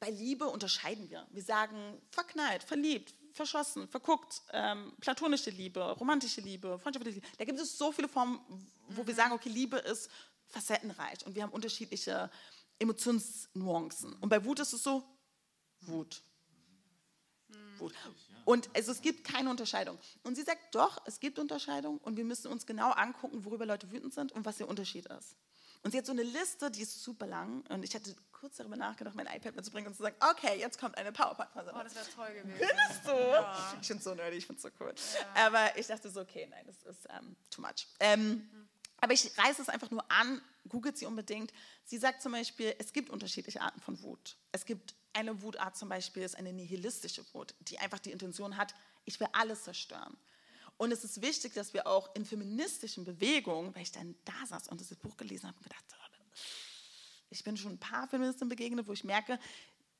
[0.00, 1.26] bei Liebe unterscheiden wir.
[1.30, 7.28] Wir sagen verknallt, verliebt, verschossen, verguckt, ähm, platonische Liebe, romantische Liebe, freundschaftliche Liebe.
[7.36, 8.40] Da gibt es so viele Formen,
[8.88, 9.06] wo mhm.
[9.06, 10.08] wir sagen, okay, Liebe ist
[10.46, 12.30] facettenreich und wir haben unterschiedliche
[12.78, 14.14] Emotionsnuancen.
[14.14, 15.02] Und bei Wut ist es so,
[15.80, 16.22] Wut.
[17.48, 17.80] Mhm.
[17.80, 17.94] Wut.
[18.48, 19.98] Und also es gibt keine Unterscheidung.
[20.22, 23.92] Und sie sagt, doch, es gibt Unterscheidung und wir müssen uns genau angucken, worüber Leute
[23.92, 25.36] wütend sind und was der Unterschied ist.
[25.82, 27.62] Und sie hat so eine Liste, die ist super lang.
[27.68, 30.96] Und ich hatte kurz darüber nachgedacht, mein iPad mitzubringen und zu sagen, okay, jetzt kommt
[30.96, 31.72] eine PowerPoint-Phase.
[31.74, 32.56] Oh, das wäre toll gewesen.
[32.56, 33.10] Findest du?
[33.10, 33.76] Ja.
[33.82, 34.94] Ich finde es so nerdy, ich finde es so cool.
[34.96, 35.46] Ja.
[35.46, 37.86] Aber ich dachte so, okay, nein, das ist um, ähm, too much.
[38.00, 38.68] Ähm, mhm.
[39.00, 41.52] Aber ich reiße es einfach nur an, googelt sie unbedingt.
[41.84, 44.36] Sie sagt zum Beispiel, es gibt unterschiedliche Arten von Wut.
[44.52, 48.74] Es gibt eine Wutart zum Beispiel, ist eine nihilistische Wut, die einfach die Intention hat,
[49.04, 50.16] ich will alles zerstören.
[50.76, 54.68] Und es ist wichtig, dass wir auch in feministischen Bewegungen, weil ich dann da saß
[54.68, 55.84] und das Buch gelesen habe und gedacht,
[57.30, 59.38] ich bin schon ein paar Feministinnen begegnet, wo ich merke,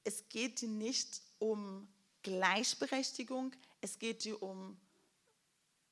[0.05, 1.89] es geht dir nicht um
[2.23, 4.79] Gleichberechtigung, es geht dir um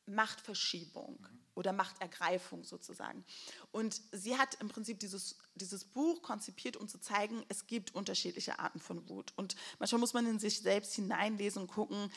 [0.06, 3.24] Machtverschiebung oder Machtergreifung sozusagen.
[3.72, 8.58] Und sie hat im Prinzip dieses, dieses Buch konzipiert, um zu zeigen, es gibt unterschiedliche
[8.58, 9.32] Arten von Wut.
[9.36, 12.12] Und manchmal muss man in sich selbst hineinlesen und gucken,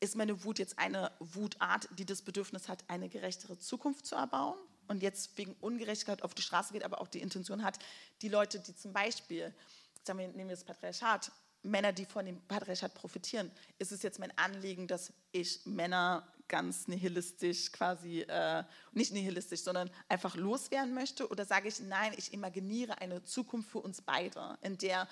[0.00, 4.58] ist meine Wut jetzt eine Wutart, die das Bedürfnis hat, eine gerechtere Zukunft zu erbauen
[4.88, 7.78] und jetzt wegen Ungerechtigkeit auf die Straße geht, aber auch die Intention hat,
[8.20, 9.54] die Leute, die zum Beispiel,
[10.02, 11.30] sagen wir, nehmen wir das Patriarchat,
[11.62, 16.86] Männer, die von dem Patriarchat profitieren, ist es jetzt mein Anliegen, dass ich Männer ganz
[16.86, 18.62] nihilistisch quasi, äh,
[18.92, 21.28] nicht nihilistisch, sondern einfach loswerden möchte?
[21.28, 25.08] Oder sage ich, nein, ich imaginiere eine Zukunft für uns beide, in der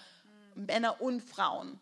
[0.54, 0.66] mhm.
[0.66, 1.80] Männer und Frauen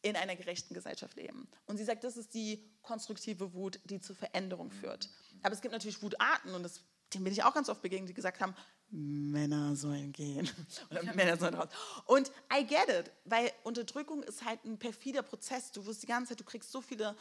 [0.00, 1.46] in einer gerechten Gesellschaft leben.
[1.66, 5.10] Und sie sagt, das ist die konstruktive Wut, die zur Veränderung führt.
[5.42, 6.80] Aber es gibt natürlich Wutarten und das,
[7.12, 8.54] denen bin ich auch ganz oft begegnet, die gesagt haben,
[8.90, 10.48] Männer sollen gehen
[10.90, 11.68] oder Männer sollen raus.
[12.06, 15.72] Und I get it, weil Unterdrückung ist halt ein perfider Prozess.
[15.72, 17.16] Du wirst die ganze Zeit, du kriegst so viele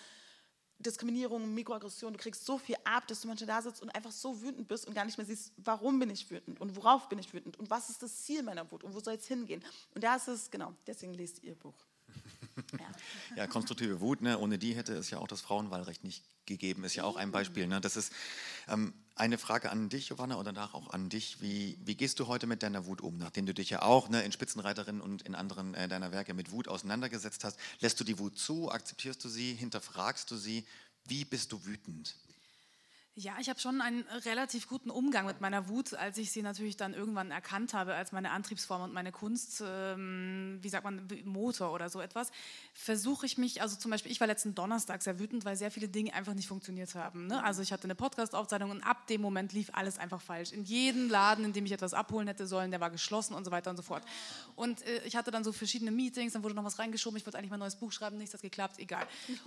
[0.80, 4.42] Diskriminierungen, Mikroaggressionen, du kriegst so viel ab, dass du manchmal da sitzt und einfach so
[4.42, 7.34] wütend bist und gar nicht mehr siehst, warum bin ich wütend und worauf bin ich
[7.34, 9.64] wütend und was ist das Ziel meiner Wut und wo soll es hingehen.
[9.96, 11.76] Und da ist es, genau, deswegen lest ihr Buch.
[12.56, 12.86] Ja.
[13.38, 14.38] ja, konstruktive Wut, ne?
[14.38, 17.68] ohne die hätte es ja auch das Frauenwahlrecht nicht gegeben, ist ja auch ein Beispiel.
[17.68, 17.82] Ne?
[17.82, 18.12] Das ist
[18.68, 21.42] ähm, eine Frage an dich, Giovanna, und danach auch an dich.
[21.42, 24.24] Wie, wie gehst du heute mit deiner Wut um, nachdem du dich ja auch ne,
[24.24, 27.58] in Spitzenreiterin und in anderen äh, deiner Werke mit Wut auseinandergesetzt hast?
[27.80, 28.72] Lässt du die Wut zu?
[28.72, 29.54] Akzeptierst du sie?
[29.54, 30.66] Hinterfragst du sie?
[31.06, 32.16] Wie bist du wütend?
[33.16, 36.78] Ja, ich habe schon einen relativ guten Umgang mit meiner Wut, als ich sie natürlich
[36.78, 41.74] dann irgendwann erkannt habe als meine Antriebsform und meine Kunst, ähm, wie sagt man, Motor
[41.74, 42.32] oder so etwas.
[42.74, 45.90] Versuche ich mich, also zum Beispiel, ich war letzten Donnerstag sehr wütend, weil sehr viele
[45.90, 47.28] Dinge einfach nicht funktioniert haben.
[47.28, 47.44] Ne?
[47.44, 50.52] Also ich hatte eine Podcast-Aufzeichnung und ab dem Moment lief alles einfach falsch.
[50.52, 53.52] In jedem Laden, in dem ich etwas abholen hätte sollen, der war geschlossen und so
[53.52, 54.04] weiter und so fort.
[54.56, 57.38] Und äh, ich hatte dann so verschiedene Meetings, dann wurde noch was reingeschoben, ich wollte
[57.38, 59.06] eigentlich mein neues Buch schreiben, nichts hat geklappt, egal.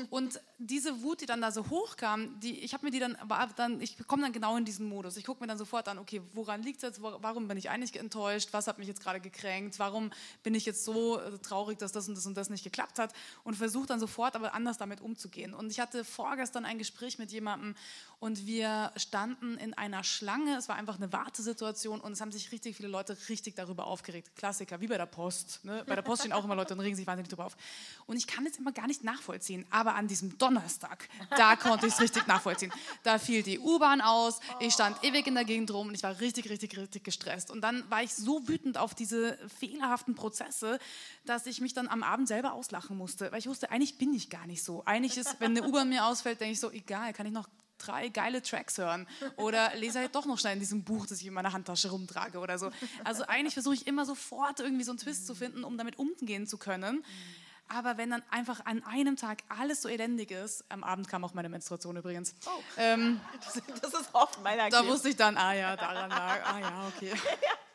[0.09, 3.56] Und diese Wut, die dann da so hochkam, die, ich habe mir die dann, aber
[3.59, 5.17] dann, ich komme dann genau in diesen Modus.
[5.17, 7.03] Ich gucke mir dann sofort an, okay, woran liegt es jetzt?
[7.03, 8.49] Warum bin ich eigentlich enttäuscht?
[8.53, 9.79] Was hat mich jetzt gerade gekränkt?
[9.79, 10.11] Warum
[10.43, 13.13] bin ich jetzt so äh, traurig, dass das und das und das nicht geklappt hat?
[13.45, 15.55] Und versuche dann sofort aber anders damit umzugehen.
[15.55, 17.75] Und ich hatte vorgestern ein Gespräch mit jemandem
[18.19, 20.57] und wir standen in einer Schlange.
[20.57, 24.35] Es war einfach eine Wartesituation und es haben sich richtig viele Leute richtig darüber aufgeregt.
[24.37, 25.65] Klassiker, wie bei der Post.
[25.65, 25.85] Ne?
[25.87, 27.57] Bei der Post stehen auch immer Leute und regen sich wahnsinnig darüber auf.
[28.07, 31.93] Und ich kann es immer gar nicht nachvollziehen, aber an diesem Donnerstag, da konnte ich
[31.93, 32.73] es richtig nachvollziehen.
[33.03, 36.19] Da fiel die U-Bahn aus, ich stand ewig in der Gegend rum und ich war
[36.19, 37.51] richtig, richtig, richtig gestresst.
[37.51, 40.79] Und dann war ich so wütend auf diese fehlerhaften Prozesse,
[41.27, 44.31] dass ich mich dann am Abend selber auslachen musste, weil ich wusste, eigentlich bin ich
[44.31, 44.83] gar nicht so.
[44.87, 47.47] Eigentlich ist, wenn eine U-Bahn mir ausfällt, denke ich so, egal, kann ich noch
[47.79, 51.27] drei geile Tracks hören oder lese halt doch noch schnell in diesem Buch, das ich
[51.27, 52.71] in meiner Handtasche rumtrage oder so.
[53.05, 56.47] Also eigentlich versuche ich immer sofort irgendwie so einen Twist zu finden, um damit umgehen
[56.47, 57.05] zu können.
[57.69, 61.35] Aber wenn dann einfach an einem Tag alles so elendig ist, am Abend kam auch
[61.35, 62.35] meine Menstruation übrigens.
[62.47, 62.63] Oh.
[62.77, 63.21] Ähm,
[63.83, 67.13] das ist oft meiner Da wusste ich dann, ah ja, daran lag, ah ja, okay.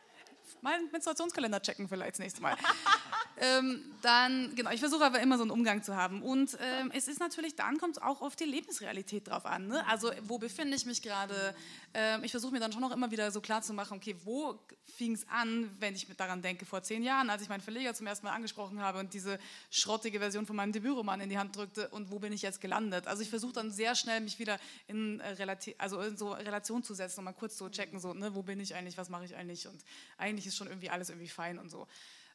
[0.62, 2.56] Meinen Menstruationskalender checken vielleicht das nächste Mal
[3.36, 6.22] ähm, dann, genau, ich versuche aber immer so einen Umgang zu haben.
[6.22, 9.66] Und ähm, es ist natürlich, dann kommt es auch auf die Lebensrealität drauf an.
[9.66, 9.86] Ne?
[9.88, 11.54] Also, wo befinde ich mich gerade?
[11.94, 14.58] Ähm, ich versuche mir dann schon auch immer wieder so klar zu machen, okay, wo
[14.96, 18.06] fing es an, wenn ich daran denke, vor zehn Jahren, als ich meinen Verleger zum
[18.06, 19.38] ersten Mal angesprochen habe und diese
[19.70, 23.08] schrottige Version von meinem Debütroman in die Hand drückte und wo bin ich jetzt gelandet?
[23.08, 26.94] Also, ich versuche dann sehr schnell, mich wieder in, äh, also in so Relation zu
[26.94, 29.34] setzen und mal kurz zu checken, so, ne, wo bin ich eigentlich, was mache ich
[29.34, 29.66] eigentlich?
[29.66, 29.82] Und
[30.16, 31.86] eigentlich ist schon irgendwie alles irgendwie fein und so.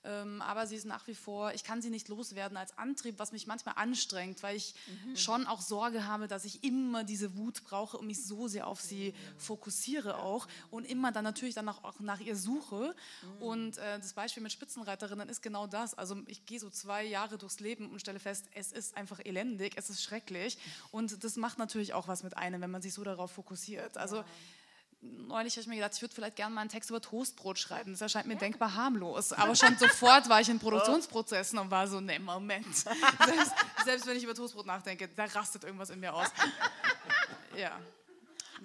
[0.08, 3.32] Ähm, aber sie ist nach wie vor, ich kann sie nicht loswerden als Antrieb, was
[3.32, 4.73] mich manchmal anstrengt, weil ich
[5.06, 5.17] mhm.
[5.17, 8.80] schon auch Sorge habe, dass ich immer diese Wut brauche und mich so sehr auf
[8.80, 12.95] sie fokussiere auch und immer dann natürlich dann auch, nach ihr suche.
[13.21, 13.41] Mhm.
[13.41, 15.93] Und äh, das Beispiel mit Spitzenreiterinnen ist genau das.
[15.93, 19.73] Also ich gehe so zwei Jahre durchs Leben und stelle fest, es ist einfach elendig,
[19.75, 20.58] es ist schrecklich.
[20.91, 23.97] Und das macht natürlich auch was mit einem, wenn man sich so darauf fokussiert.
[23.97, 24.23] Also
[25.27, 27.91] neulich habe ich mir gedacht, ich würde vielleicht gerne mal einen Text über Toastbrot schreiben.
[27.91, 28.39] Das erscheint mir ja.
[28.39, 29.33] denkbar harmlos.
[29.33, 32.75] Aber schon sofort war ich in Produktionsprozessen und war so, ne, Moment.
[32.75, 33.53] Selbst,
[33.85, 36.27] selbst, wenn ich über Toastbrot nachdenke, da rastet irgendwas in mir aus.
[37.55, 37.79] Ja.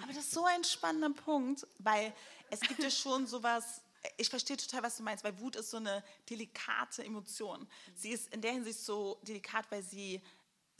[0.02, 2.12] Aber das ist so ein spannender Punkt, weil
[2.50, 3.80] es gibt ja schon sowas,
[4.18, 7.66] ich verstehe total, was du meinst, weil Wut ist so eine delikate Emotion.
[7.94, 10.20] Sie ist in der Hinsicht so delikat, weil sie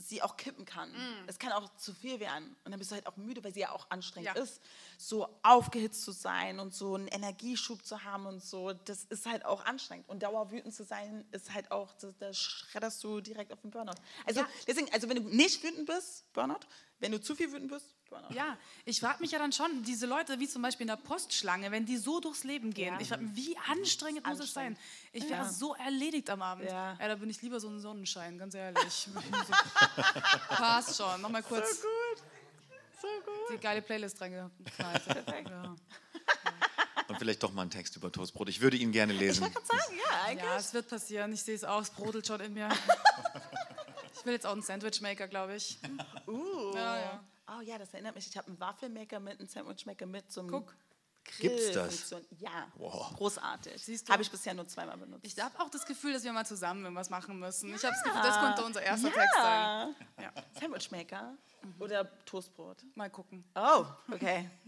[0.09, 0.91] sie auch kippen kann.
[0.91, 1.29] Mm.
[1.29, 2.57] Es kann auch zu viel werden.
[2.65, 4.43] Und dann bist du halt auch müde, weil sie ja auch anstrengend ja.
[4.43, 4.61] ist.
[4.99, 9.45] So aufgehitzt zu sein und so einen Energieschub zu haben und so, das ist halt
[9.45, 10.09] auch anstrengend.
[10.09, 14.01] Und dauerwütend zu sein, ist halt auch, da schredderst du direkt auf den Burnout.
[14.27, 14.49] Also ja.
[14.67, 16.67] deswegen, also wenn du nicht wütend bist, Burnout,
[17.01, 17.95] wenn du zu viel wütend bist,
[18.31, 21.71] ja, ich frage mich ja dann schon, diese Leute, wie zum Beispiel in der Postschlange,
[21.71, 23.01] wenn die so durchs Leben gehen, ja.
[23.01, 24.77] ich frage mich, wie anstrengend, anstrengend muss es sein?
[25.13, 25.49] Ich wäre ja.
[25.49, 26.69] so erledigt am Abend.
[26.69, 26.97] Ja.
[26.99, 27.09] ja.
[27.09, 29.09] da bin ich lieber so ein Sonnenschein, ganz ehrlich.
[30.49, 31.21] passt schon.
[31.21, 31.81] Nochmal kurz.
[31.81, 32.25] So gut.
[33.01, 33.59] So gut.
[33.59, 35.03] Die geile Playlist reingeknallt.
[35.51, 35.75] Ja.
[37.09, 38.49] Und vielleicht doch mal einen Text über Toastbrot.
[38.49, 39.47] Ich würde ihn gerne lesen.
[39.47, 40.45] Ich sagen, ja, eigentlich.
[40.45, 41.33] Ja, es wird passieren.
[41.33, 41.83] Ich sehe es auch.
[41.83, 42.69] Es brodelt schon in mir.
[44.23, 45.81] Ich will jetzt auch einen Sandwichmaker, glaube ich.
[46.29, 46.73] Uh.
[46.77, 47.25] Ja, ja.
[47.57, 48.27] Oh ja, das erinnert mich.
[48.27, 50.75] Ich habe einen Waffelmaker mit, einen Sandwichmaker mit so einem Guck.
[51.39, 52.11] Gibt's das?
[52.39, 53.15] Ja, wow.
[53.17, 54.03] großartig.
[54.09, 55.25] Habe ich bisher nur zweimal benutzt.
[55.25, 57.71] Ich habe auch das Gefühl, dass wir mal zusammen irgendwas machen müssen.
[57.71, 57.77] Ja.
[57.77, 59.15] Ich habe das Gefühl, das könnte unser erster ja.
[59.15, 59.95] Text sein.
[60.21, 60.33] Ja.
[60.61, 61.75] Sandwichmaker mhm.
[61.79, 62.85] oder Toastbrot?
[62.97, 63.45] Mal gucken.
[63.55, 64.51] Oh, okay.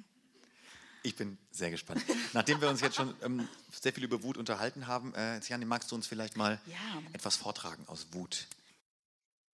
[1.06, 2.02] Ich bin sehr gespannt.
[2.32, 5.92] Nachdem wir uns jetzt schon ähm, sehr viel über Wut unterhalten haben, äh, Ziani, magst
[5.92, 7.02] du uns vielleicht mal ja.
[7.12, 8.46] etwas vortragen aus Wut?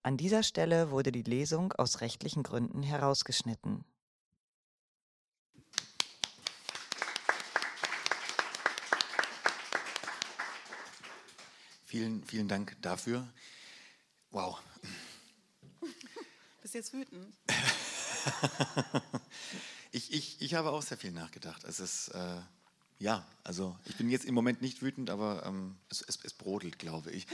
[0.05, 3.87] An dieser Stelle wurde die Lesung aus rechtlichen Gründen herausgeschnitten.
[11.87, 13.27] Vielen, vielen Dank dafür.
[14.31, 14.61] Wow.
[16.61, 17.35] Bist du jetzt wütend?
[19.91, 21.65] ich, ich, ich habe auch sehr viel nachgedacht.
[21.65, 22.43] Es ist, äh,
[22.99, 26.79] ja, also ich bin jetzt im Moment nicht wütend, aber ähm, es, es, es brodelt,
[26.79, 27.27] glaube ich.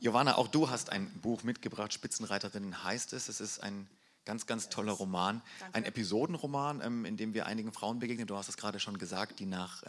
[0.00, 3.28] Johanna, auch du hast ein Buch mitgebracht, Spitzenreiterinnen heißt es.
[3.28, 3.88] Es ist ein
[4.24, 5.74] ganz, ganz toller Roman, Danke.
[5.74, 8.26] ein Episodenroman, ähm, in dem wir einigen Frauen begegnen.
[8.26, 9.88] Du hast es gerade schon gesagt, die nach äh,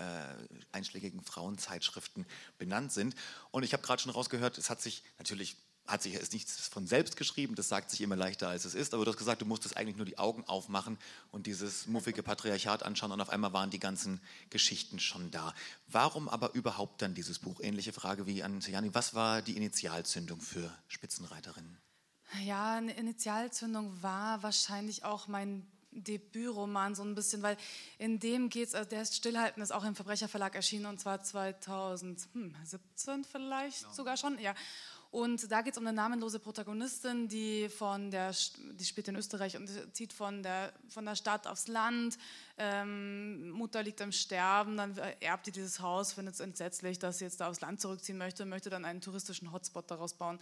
[0.72, 2.26] einschlägigen Frauenzeitschriften
[2.58, 3.16] benannt sind.
[3.52, 5.58] Und ich habe gerade schon rausgehört, es hat sich natürlich
[5.90, 8.94] hat sich ist nichts von selbst geschrieben, das sagt sich immer leichter als es ist,
[8.94, 10.98] aber du hast gesagt, du musstest eigentlich nur die Augen aufmachen
[11.32, 15.54] und dieses muffige Patriarchat anschauen und auf einmal waren die ganzen Geschichten schon da.
[15.88, 17.60] Warum aber überhaupt dann dieses Buch?
[17.62, 18.94] Ähnliche Frage wie an Sejani.
[18.94, 21.78] Was war die Initialzündung für Spitzenreiterinnen?
[22.44, 27.58] Ja, eine Initialzündung war wahrscheinlich auch mein Debütroman so ein bisschen, weil
[27.98, 31.24] in dem geht es, also der ist Stillhalten, ist auch im Verbrecherverlag erschienen und zwar
[31.24, 33.94] 2017 vielleicht genau.
[33.94, 34.54] sogar schon, ja.
[35.12, 38.32] Und da geht es um eine namenlose Protagonistin, die von der,
[38.74, 42.20] die spielt in Österreich und zieht von der, von der Stadt aufs Land.
[42.60, 47.26] Ähm, Mutter liegt am Sterben, dann erbt sie dieses Haus, findet es entsetzlich, dass sie
[47.26, 50.38] jetzt da aufs Land zurückziehen möchte, möchte dann einen touristischen Hotspot daraus bauen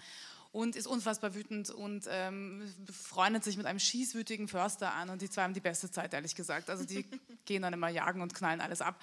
[0.52, 5.30] und ist unfassbar wütend und ähm, freundet sich mit einem schießwütigen Förster an und die
[5.30, 6.70] zwei haben die beste Zeit, ehrlich gesagt.
[6.70, 7.06] Also die
[7.46, 9.00] gehen dann immer jagen und knallen alles ab.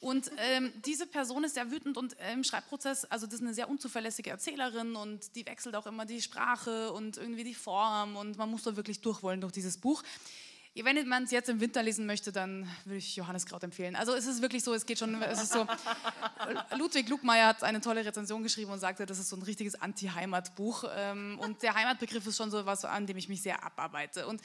[0.00, 3.68] Und ähm, diese Person ist sehr wütend und im Schreibprozess, also das ist eine sehr
[3.68, 8.48] unzuverlässige Erzählerin und die wechselt auch immer die Sprache und irgendwie die Form und man
[8.48, 10.04] muss da wirklich durchwollen durch dieses Buch.
[10.74, 13.96] Wenn man es jetzt im Winter lesen möchte, dann würde ich Johannes Kraut empfehlen.
[13.96, 15.66] Also es ist wirklich so, es geht schon, es ist so.
[16.76, 20.84] Ludwig Lugmeier hat eine tolle Rezension geschrieben und sagte, das ist so ein richtiges Anti-Heimatbuch.
[20.94, 24.28] Ähm, und der Heimatbegriff ist schon so was, an dem ich mich sehr abarbeite.
[24.28, 24.40] Und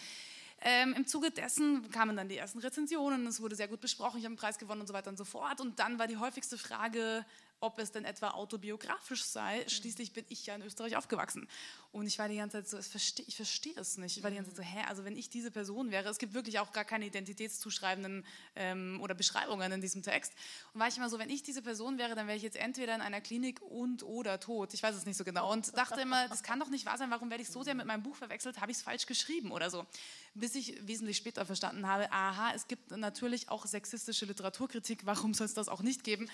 [0.66, 4.24] ähm, Im Zuge dessen kamen dann die ersten Rezensionen, es wurde sehr gut besprochen, ich
[4.24, 5.60] habe einen Preis gewonnen und so weiter und so fort.
[5.60, 7.26] Und dann war die häufigste Frage,
[7.64, 9.64] ob es denn etwa autobiografisch sei.
[9.68, 11.48] Schließlich bin ich ja in Österreich aufgewachsen.
[11.94, 14.18] Und ich war die ganze Zeit so, ich verstehe ich versteh es nicht.
[14.18, 16.34] Ich war die ganze Zeit so, hä, also wenn ich diese Person wäre, es gibt
[16.34, 20.34] wirklich auch gar keine identitätszuschreibenden ähm, oder Beschreibungen in diesem Text.
[20.74, 22.96] Und war ich immer so, wenn ich diese Person wäre, dann wäre ich jetzt entweder
[22.96, 24.74] in einer Klinik und oder tot.
[24.74, 25.52] Ich weiß es nicht so genau.
[25.52, 27.86] Und dachte immer, das kann doch nicht wahr sein, warum werde ich so sehr mit
[27.86, 29.86] meinem Buch verwechselt, habe ich es falsch geschrieben oder so.
[30.34, 35.46] Bis ich wesentlich später verstanden habe, aha, es gibt natürlich auch sexistische Literaturkritik, warum soll
[35.46, 36.28] es das auch nicht geben?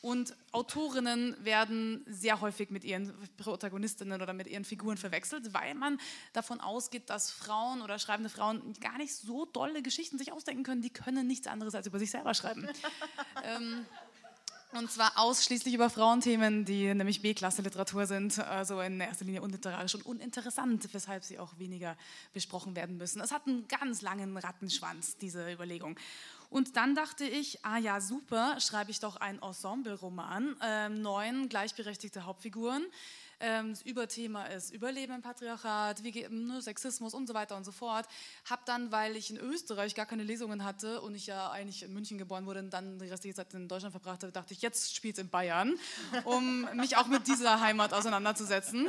[0.00, 0.34] Und
[0.72, 5.98] Autorinnen werden sehr häufig mit ihren Protagonistinnen oder mit ihren Figuren verwechselt, weil man
[6.32, 10.80] davon ausgeht, dass Frauen oder schreibende Frauen gar nicht so dolle Geschichten sich ausdenken können.
[10.80, 12.66] Die können nichts anderes als über sich selber schreiben.
[13.44, 13.84] ähm,
[14.72, 20.06] Und zwar ausschließlich über Frauenthemen, die nämlich B-Klasse-Literatur sind, also in erster Linie unliterarisch und
[20.06, 21.94] uninteressant, weshalb sie auch weniger
[22.32, 23.20] besprochen werden müssen.
[23.20, 25.98] Es hat einen ganz langen Rattenschwanz, diese Überlegung.
[26.48, 32.24] Und dann dachte ich, ah ja, super, schreibe ich doch einen Ensemble-Roman, äh, neun gleichberechtigte
[32.24, 32.86] Hauptfiguren
[33.42, 38.06] ähm, Überthema ist Überleben im Patriarchat, wie, ne, Sexismus und so weiter und so fort.
[38.48, 41.92] Habe dann, weil ich in Österreich gar keine Lesungen hatte und ich ja eigentlich in
[41.92, 44.94] München geboren wurde und dann die restliche Zeit in Deutschland verbracht habe, dachte ich, jetzt
[44.94, 45.78] spielt in Bayern,
[46.24, 48.88] um mich auch mit dieser Heimat auseinanderzusetzen.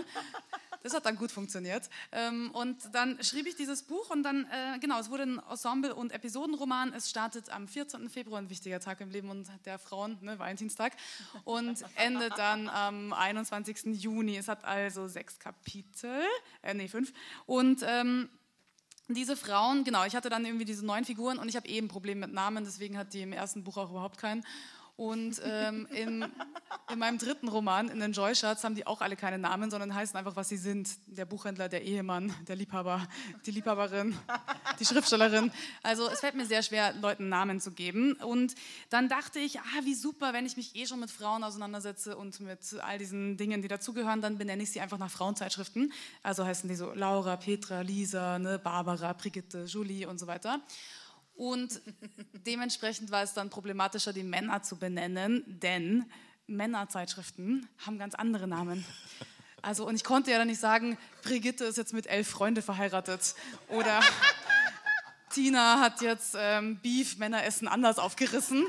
[0.84, 1.90] Das hat dann gut funktioniert.
[2.12, 5.96] Ähm, und dann schrieb ich dieses Buch und dann, äh, genau, es wurde ein Ensemble-
[5.96, 6.94] und Episodenroman.
[6.94, 8.10] Es startet am 14.
[8.10, 10.94] Februar, ein wichtiger Tag im Leben der Frauen, ne, Valentinstag,
[11.46, 14.02] und endet dann am 21.
[14.02, 14.38] Juni.
[14.38, 16.22] Es hat also sechs Kapitel,
[16.62, 17.14] äh, nee, fünf.
[17.46, 18.30] Und ähm,
[19.08, 21.88] diese Frauen, genau, ich hatte dann irgendwie diese neun Figuren und ich habe eben eh
[21.88, 24.46] ein Problem mit Namen, deswegen hat die im ersten Buch auch überhaupt keinen.
[24.96, 26.24] Und ähm, in,
[26.92, 29.96] in, meinem dritten Roman, in den Joy Shots, haben die auch alle keine Namen, sondern
[29.96, 30.88] heißen einfach, was sie sind.
[31.08, 33.08] Der Buchhändler, der Ehemann, der Liebhaber,
[33.48, 34.16] die Liebhaberin,
[34.80, 35.52] die Schriftstellerin.
[35.82, 38.14] Also es fällt mir sehr schwer, Leuten Namen zu geben.
[38.14, 38.54] Und
[38.92, 42.40] dann dachte ich, ah, wie super, wenn ich mich eh schon mit Frauen auseinandersetze und
[42.42, 45.92] mit all diesen Dingen, die dazugehören, dann benenne ich sie einfach nach Frauenzeitschriften.
[46.22, 50.62] Also heißen die so Laura, Petra, Lisa, ne, Barbara, Brigitte, Julie und so weiter.
[51.36, 51.82] Und
[52.46, 56.06] dementsprechend war es dann problematischer, die Männer zu benennen, denn
[56.48, 58.86] Männerzeitschriften haben ganz andere Namen.
[59.62, 63.36] Also, und ich konnte ja dann nicht sagen, Brigitte ist jetzt mit elf Freunde verheiratet
[63.70, 64.02] oder
[65.34, 68.68] Tina hat jetzt ähm, Beef, Männer essen anders aufgerissen.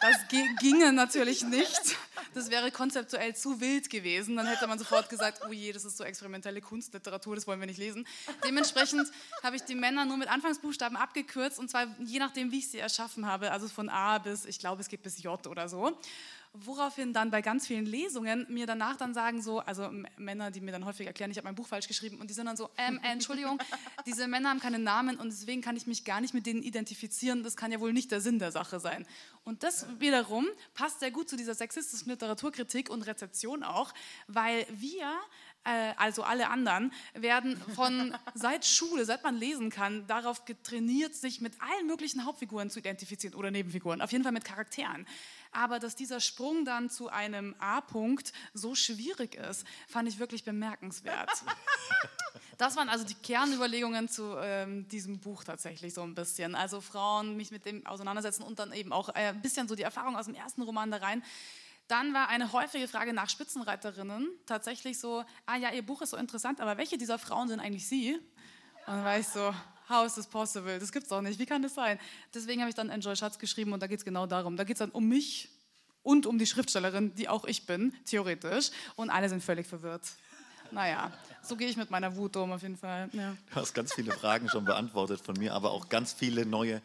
[0.00, 0.16] Das
[0.60, 1.96] ginge natürlich nicht.
[2.34, 4.36] Das wäre konzeptuell zu wild gewesen.
[4.36, 7.66] Dann hätte man sofort gesagt, oh je, das ist so experimentelle Kunstliteratur, das wollen wir
[7.66, 8.06] nicht lesen.
[8.44, 9.08] Dementsprechend
[9.42, 12.78] habe ich die Männer nur mit Anfangsbuchstaben abgekürzt und zwar je nachdem, wie ich sie
[12.78, 13.52] erschaffen habe.
[13.52, 15.98] Also von A bis, ich glaube, es geht bis J oder so.
[16.54, 20.70] Woraufhin dann bei ganz vielen Lesungen mir danach dann sagen so, also Männer, die mir
[20.70, 23.00] dann häufig erklären, ich habe mein Buch falsch geschrieben und die sind dann so, ähm,
[23.02, 23.58] äh, Entschuldigung,
[24.06, 27.42] diese Männer haben keine Namen und deswegen kann ich mich gar nicht mit denen identifizieren.
[27.42, 29.06] Das kann ja wohl nicht der Sinn der Sache sein.
[29.44, 33.94] Und das wiederum passt sehr gut zu dieser sexistischen Literaturkritik und Rezeption auch,
[34.26, 35.10] weil wir
[35.64, 41.40] äh, also alle anderen, werden von seit Schule, seit man lesen kann, darauf getrainiert, sich
[41.40, 45.06] mit allen möglichen Hauptfiguren zu identifizieren oder Nebenfiguren, auf jeden Fall mit Charakteren.
[45.52, 51.30] Aber dass dieser Sprung dann zu einem A-Punkt so schwierig ist, fand ich wirklich bemerkenswert.
[52.58, 56.54] Das waren also die Kernüberlegungen zu ähm, diesem Buch tatsächlich so ein bisschen.
[56.54, 59.82] Also Frauen, mich mit dem auseinandersetzen und dann eben auch äh, ein bisschen so die
[59.82, 61.24] Erfahrung aus dem ersten Roman da rein.
[61.92, 66.16] Dann war eine häufige Frage nach Spitzenreiterinnen tatsächlich so, ah ja, ihr Buch ist so
[66.16, 68.14] interessant, aber welche dieser Frauen sind eigentlich Sie?
[68.14, 68.22] Und
[68.86, 69.54] dann war ich so,
[69.90, 70.78] how is this possible?
[70.78, 71.38] Das gibt's doch nicht.
[71.38, 71.98] Wie kann das sein?
[72.32, 74.56] Deswegen habe ich dann Enjoy Schatz geschrieben und da geht es genau darum.
[74.56, 75.50] Da geht es dann um mich
[76.02, 78.70] und um die Schriftstellerin, die auch ich bin, theoretisch.
[78.96, 80.14] Und alle sind völlig verwirrt.
[80.72, 83.08] Naja, so gehe ich mit meiner Wut um auf jeden Fall.
[83.12, 83.36] Ja.
[83.50, 86.80] Du hast ganz viele Fragen schon beantwortet von mir, aber auch ganz viele neue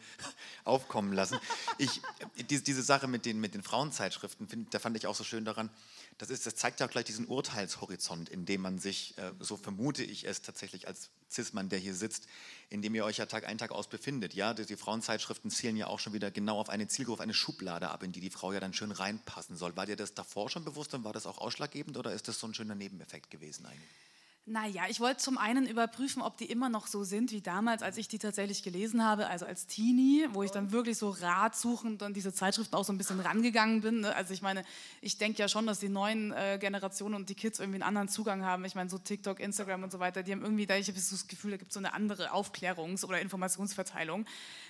[0.64, 1.38] aufkommen lassen.
[1.78, 2.02] Ich,
[2.50, 5.70] diese, Sache mit den, mit den Frauenzeitschriften, find, da fand ich auch so schön daran,
[6.18, 9.56] das, ist, das zeigt ja auch gleich diesen Urteilshorizont, in dem man sich, äh, so
[9.56, 12.26] vermute ich es tatsächlich als Cis-Mann, der hier sitzt,
[12.70, 14.34] in dem ihr euch ja Tag ein, Tag aus befindet.
[14.34, 17.90] Ja, die, die Frauenzeitschriften zielen ja auch schon wieder genau auf eine Zielgruppe, eine Schublade
[17.90, 19.76] ab, in die die Frau ja dann schön reinpassen soll.
[19.76, 22.48] War dir das davor schon bewusst und war das auch ausschlaggebend oder ist das so
[22.48, 24.07] ein schöner Nebeneffekt gewesen eigentlich?
[24.50, 27.98] Naja, ich wollte zum einen überprüfen, ob die immer noch so sind wie damals, als
[27.98, 32.14] ich die tatsächlich gelesen habe, also als Teenie, wo ich dann wirklich so ratsuchend an
[32.14, 34.00] diese Zeitschriften auch so ein bisschen rangegangen bin.
[34.00, 34.16] Ne?
[34.16, 34.64] Also ich meine,
[35.02, 38.08] ich denke ja schon, dass die neuen äh, Generationen und die Kids irgendwie einen anderen
[38.08, 38.64] Zugang haben.
[38.64, 41.14] Ich meine, so TikTok, Instagram und so weiter, die haben irgendwie, da ich habe so
[41.14, 44.24] das Gefühl, da gibt es so eine andere Aufklärungs- oder Informationsverteilung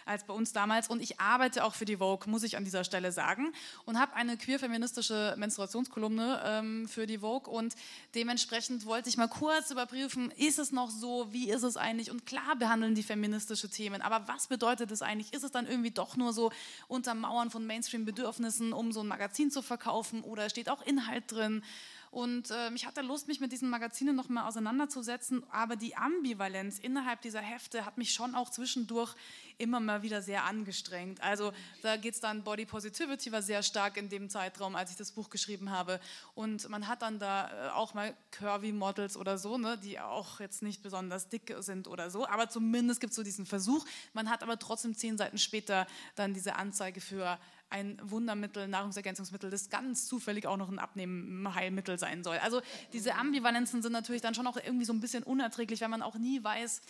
[0.09, 0.89] als bei uns damals.
[0.89, 3.53] Und ich arbeite auch für die Vogue, muss ich an dieser Stelle sagen,
[3.85, 7.53] und habe eine queer-feministische Menstruationskolumne ähm, für die Vogue.
[7.53, 7.75] Und
[8.15, 12.11] dementsprechend wollte ich mal kurz überprüfen, ist es noch so, wie ist es eigentlich?
[12.11, 15.33] Und klar behandeln die feministische Themen, aber was bedeutet es eigentlich?
[15.33, 16.51] Ist es dann irgendwie doch nur so
[16.89, 21.63] Untermauern von Mainstream-Bedürfnissen, um so ein Magazin zu verkaufen oder steht auch Inhalt drin?
[22.11, 26.79] Und äh, ich hatte Lust, mich mit diesen Magazinen noch mal auseinanderzusetzen, aber die Ambivalenz
[26.79, 29.15] innerhalb dieser Hefte hat mich schon auch zwischendurch
[29.59, 31.21] immer mal wieder sehr angestrengt.
[31.23, 34.97] Also da geht es dann, Body Positivity war sehr stark in dem Zeitraum, als ich
[34.97, 36.01] das Buch geschrieben habe.
[36.35, 40.41] Und man hat dann da äh, auch mal Curvy Models oder so, ne, die auch
[40.41, 43.85] jetzt nicht besonders dick sind oder so, aber zumindest gibt es so diesen Versuch.
[44.13, 47.39] Man hat aber trotzdem zehn Seiten später dann diese Anzeige für
[47.71, 52.39] ein Wundermittel, Nahrungsergänzungsmittel, das ganz zufällig auch noch ein Abnehmheilmittel sein soll.
[52.39, 52.63] Also
[52.93, 56.17] diese Ambivalenzen sind natürlich dann schon auch irgendwie so ein bisschen unerträglich, weil man auch
[56.17, 56.81] nie weiß,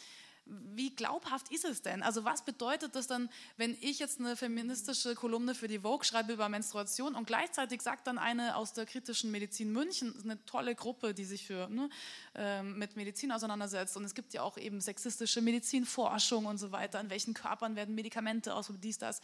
[0.74, 2.02] wie glaubhaft ist es denn?
[2.02, 6.32] Also was bedeutet das dann, wenn ich jetzt eine feministische Kolumne für die Vogue schreibe
[6.32, 11.12] über Menstruation und gleichzeitig sagt dann eine aus der kritischen Medizin München, eine tolle Gruppe,
[11.12, 11.90] die sich für, ne,
[12.34, 17.00] äh, mit Medizin auseinandersetzt und es gibt ja auch eben sexistische Medizinforschung und so weiter,
[17.00, 19.20] in welchen Körpern werden Medikamente aus, dies, das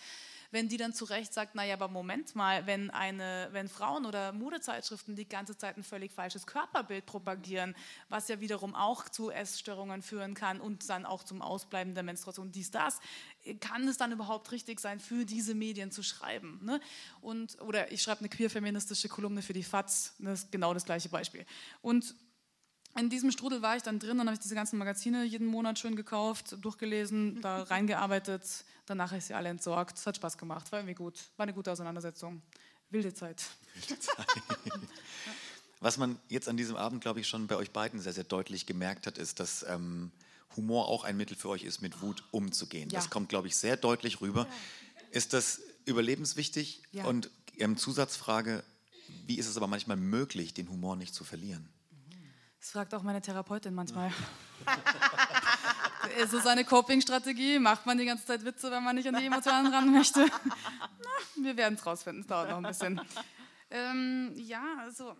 [0.55, 4.32] wenn die dann zu Recht sagt, naja, aber Moment mal, wenn, eine, wenn Frauen oder
[4.32, 7.74] Modezeitschriften die ganze Zeit ein völlig falsches Körperbild propagieren,
[8.09, 12.52] was ja wiederum auch zu Essstörungen führen kann und dann auch zum Ausbleiben der Menstruation,
[12.52, 13.00] dies, das,
[13.61, 16.61] kann es dann überhaupt richtig sein, für diese Medien zu schreiben?
[16.62, 16.80] Ne?
[17.20, 21.09] Und, oder ich schreibe eine queer-feministische Kolumne für die FAZ, das ist genau das gleiche
[21.09, 21.44] Beispiel.
[21.82, 22.14] Und
[22.97, 25.78] in diesem Strudel war ich dann drin, dann habe ich diese ganzen Magazine jeden Monat
[25.78, 28.45] schön gekauft, durchgelesen, da reingearbeitet.
[28.86, 29.99] Danach habe ich sie alle entsorgt.
[29.99, 31.18] Es hat Spaß gemacht, war irgendwie gut.
[31.36, 32.42] War eine gute Auseinandersetzung.
[32.90, 33.42] Wilde Zeit.
[33.74, 34.26] Wilde Zeit.
[35.80, 38.64] Was man jetzt an diesem Abend, glaube ich, schon bei euch beiden sehr, sehr deutlich
[38.64, 40.12] gemerkt hat, ist, dass ähm,
[40.57, 42.88] Humor auch ein Mittel für euch ist, mit Wut umzugehen.
[42.90, 43.01] Ja.
[43.01, 44.47] Das kommt, glaube ich, sehr deutlich rüber.
[45.11, 46.82] Ist das überlebenswichtig?
[46.92, 47.05] Ja.
[47.05, 48.64] Und ähm, Zusatzfrage,
[49.26, 51.68] wie ist es aber manchmal möglich, den Humor nicht zu verlieren?
[52.64, 54.10] Das fragt auch meine Therapeutin manchmal.
[56.18, 57.58] ist es eine Coping-Strategie?
[57.58, 60.24] Macht man die ganze Zeit Witze, wenn man nicht an die Emotionen ran möchte?
[60.98, 63.02] Na, wir werden es rausfinden, es dauert noch ein bisschen.
[63.70, 65.14] Ähm, ja, also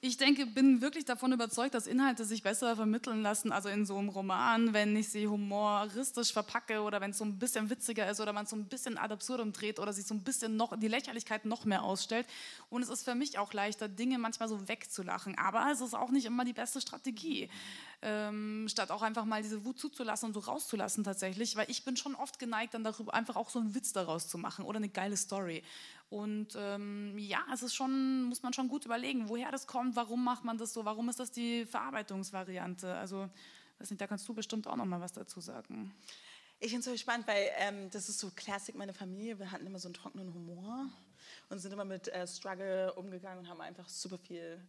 [0.00, 3.96] ich denke, bin wirklich davon überzeugt, dass Inhalte sich besser vermitteln lassen, also in so
[3.96, 8.20] einem Roman, wenn ich sie humoristisch verpacke oder wenn es so ein bisschen witziger ist
[8.20, 10.78] oder man es so ein bisschen ad absurdum dreht oder sich so ein bisschen noch
[10.78, 12.26] die Lächerlichkeit noch mehr ausstellt.
[12.70, 15.36] Und es ist für mich auch leichter, Dinge manchmal so wegzulachen.
[15.36, 17.48] Aber es ist auch nicht immer die beste Strategie
[18.00, 21.96] ähm, statt auch einfach mal diese Wut zuzulassen und so rauszulassen tatsächlich, weil ich bin
[21.96, 24.88] schon oft geneigt, dann darüber einfach auch so einen Witz daraus zu machen oder eine
[24.88, 25.64] geile Story.
[26.10, 30.24] Und ähm, ja, es ist schon, muss man schon gut überlegen, woher das kommt, warum
[30.24, 32.94] macht man das so, warum ist das die Verarbeitungsvariante.
[32.94, 33.28] Also,
[33.78, 35.94] weiß nicht, da kannst du bestimmt auch noch mal was dazu sagen.
[36.60, 39.38] Ich finde es so spannend, weil ähm, das ist so Classic meine Familie.
[39.38, 40.88] Wir hatten immer so einen trockenen Humor
[41.50, 44.60] und sind immer mit äh, Struggle umgegangen und haben einfach super viel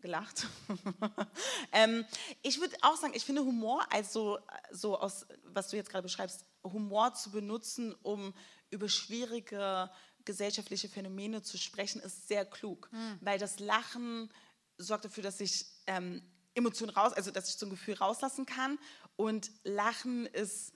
[0.00, 0.46] gelacht.
[1.72, 2.04] ähm,
[2.42, 4.38] ich würde auch sagen, ich finde Humor, also
[4.70, 8.34] so aus, was du jetzt gerade beschreibst, Humor zu benutzen, um
[8.70, 9.90] über schwierige
[10.24, 13.18] gesellschaftliche Phänomene zu sprechen, ist sehr klug, mhm.
[13.20, 14.30] weil das Lachen
[14.78, 16.22] sorgt dafür, dass ich ähm,
[16.54, 18.78] Emotionen raus, also dass ich so ein Gefühl rauslassen kann
[19.16, 20.72] und Lachen ist,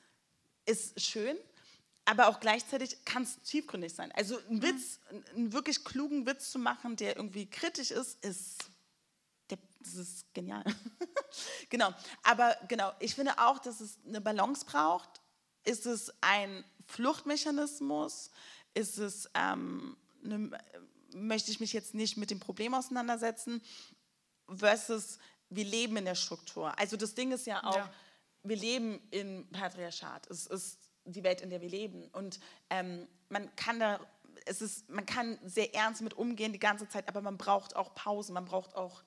[0.66, 1.36] ist schön,
[2.04, 4.12] aber auch gleichzeitig kann es tiefgründig sein.
[4.12, 5.00] Also ein Witz,
[5.34, 8.64] einen wirklich klugen Witz zu machen, der irgendwie kritisch ist, ist
[9.84, 10.64] das ist genial.
[11.68, 11.92] genau.
[12.22, 15.20] Aber genau, ich finde auch, dass es eine Balance braucht.
[15.64, 18.30] Ist es ein Fluchtmechanismus?
[18.74, 20.50] Ist es, ähm, eine,
[21.14, 23.62] möchte ich mich jetzt nicht mit dem Problem auseinandersetzen?
[24.48, 25.18] Versus,
[25.48, 26.78] wir leben in der Struktur.
[26.78, 27.92] Also das Ding ist ja auch, ja.
[28.42, 30.28] wir leben im Patriarchat.
[30.30, 32.08] Es ist die Welt, in der wir leben.
[32.08, 34.00] Und ähm, man kann da
[34.46, 37.94] es ist, man kann sehr ernst mit umgehen die ganze Zeit, aber man braucht auch
[37.94, 39.02] Pausen, man braucht auch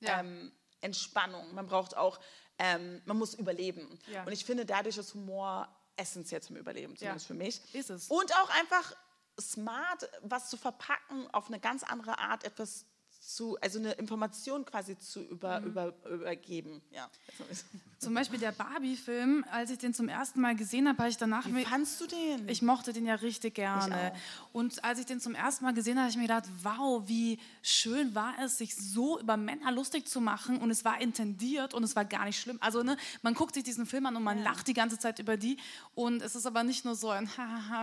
[0.00, 0.20] ja.
[0.20, 2.20] ähm, Entspannung, man braucht auch,
[2.58, 3.98] ähm, man muss überleben.
[4.12, 4.24] Ja.
[4.24, 5.68] Und ich finde, dadurch ist Humor
[6.00, 7.34] essentiell zum Überleben, zumindest ja.
[7.34, 7.74] für mich.
[7.74, 8.08] Ist es.
[8.08, 8.96] Und auch einfach
[9.40, 12.86] smart, was zu verpacken, auf eine ganz andere Art etwas
[13.20, 15.66] zu, also eine Information quasi zu über, mhm.
[15.66, 16.80] über, übergeben.
[16.90, 17.08] Ja.
[18.00, 21.44] Zum Beispiel der Barbie-Film, als ich den zum ersten Mal gesehen habe, habe ich danach...
[21.44, 22.48] Wie fandst du den?
[22.48, 24.14] Ich mochte den ja richtig gerne.
[24.54, 27.38] Und als ich den zum ersten Mal gesehen habe, habe ich mir gedacht, wow, wie
[27.60, 31.84] schön war es, sich so über Männer lustig zu machen und es war intendiert und
[31.84, 32.56] es war gar nicht schlimm.
[32.62, 34.44] Also ne, man guckt sich diesen Film an und man ja.
[34.44, 35.58] lacht die ganze Zeit über die
[35.94, 37.28] und es ist aber nicht nur so ein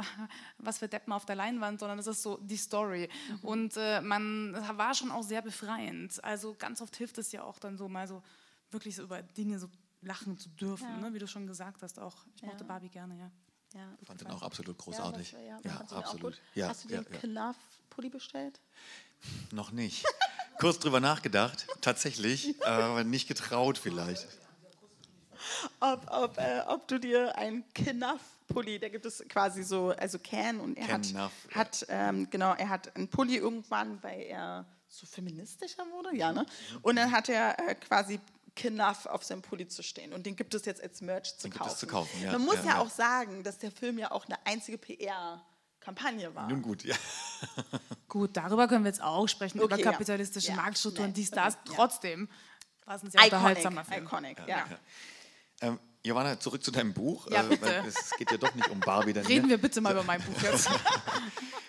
[0.58, 3.08] was für Deppen auf der Leinwand, sondern es ist so die Story.
[3.30, 3.48] Mhm.
[3.48, 6.24] Und äh, man war schon auch sehr befreiend.
[6.24, 8.24] Also ganz oft hilft es ja auch dann so mal so
[8.72, 9.70] wirklich so über Dinge so
[10.02, 10.98] lachen zu dürfen, ja.
[10.98, 11.14] ne?
[11.14, 12.16] wie du schon gesagt hast auch.
[12.36, 12.68] Ich mochte ja.
[12.68, 13.32] Barbie gerne, ja.
[13.74, 15.34] Ja, ich fand den auch absolut großartig.
[15.34, 16.40] Ja, ja, ja absolut.
[16.56, 18.62] Ja, Hast du den ja, Knaff-Pulli bestellt?
[19.52, 20.06] Noch nicht.
[20.60, 24.28] Kurz drüber nachgedacht, tatsächlich, aber nicht getraut vielleicht.
[25.80, 30.60] Ob, ob, äh, ob du dir einen Knaff-Pulli, da gibt es quasi so, also Can
[30.60, 35.06] und er Ken hat, hat ähm, genau, er hat einen Pulli irgendwann, weil er so
[35.06, 36.46] feministischer wurde, ja, ne?
[36.82, 38.20] Und dann hat er äh, quasi
[38.56, 40.14] Knuff auf seinem Pulli zu stehen.
[40.14, 41.78] Und den gibt es jetzt als Merch zu den kaufen.
[41.78, 42.32] zu kaufen ja.
[42.32, 46.50] Man muss ja, ja, auch sagen, dass der Film ja auch eine einzige PR-Kampagne war.
[46.50, 46.96] Nun gut, ja.
[48.08, 50.56] gut, darüber können wir jetzt auch sprechen, okay, über kapitalistische ja.
[50.56, 51.58] Marktstrukturen, dies, das.
[51.66, 52.28] Trotzdem
[52.86, 54.06] war es ein sehr Iconic, unterhaltsamer Film.
[54.06, 54.66] Iconic, ja.
[55.62, 57.30] Ähm, Johanna, zurück zu deinem Buch.
[57.30, 57.62] Ja, Äh, bitte.
[57.66, 59.14] weil Es geht ja doch nicht um Barbie.
[59.14, 59.50] Dann, Reden ne?
[59.52, 60.70] wir bitte mal über mein Buch jetzt.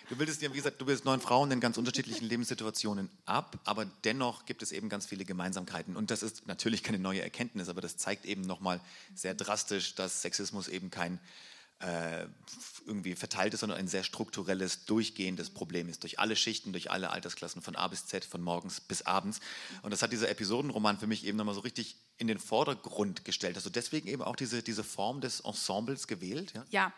[0.09, 3.85] Du bildest ja, wie gesagt, du bildest neun Frauen in ganz unterschiedlichen Lebenssituationen ab, aber
[4.05, 5.97] dennoch gibt es eben ganz viele Gemeinsamkeiten.
[5.97, 8.81] Und das ist natürlich keine neue Erkenntnis, aber das zeigt eben nochmal
[9.14, 11.18] sehr drastisch, dass Sexismus eben kein
[11.81, 12.26] äh,
[12.87, 16.03] irgendwie verteiltes, sondern ein sehr strukturelles, durchgehendes Problem ist.
[16.03, 19.41] Durch alle Schichten, durch alle Altersklassen, von A bis Z, von morgens bis abends.
[19.83, 23.57] Und das hat dieser Episodenroman für mich eben nochmal so richtig in den Vordergrund gestellt.
[23.64, 26.53] Du deswegen eben auch diese, diese Form des Ensembles gewählt?
[26.55, 26.64] Ja?
[26.70, 26.93] Ja.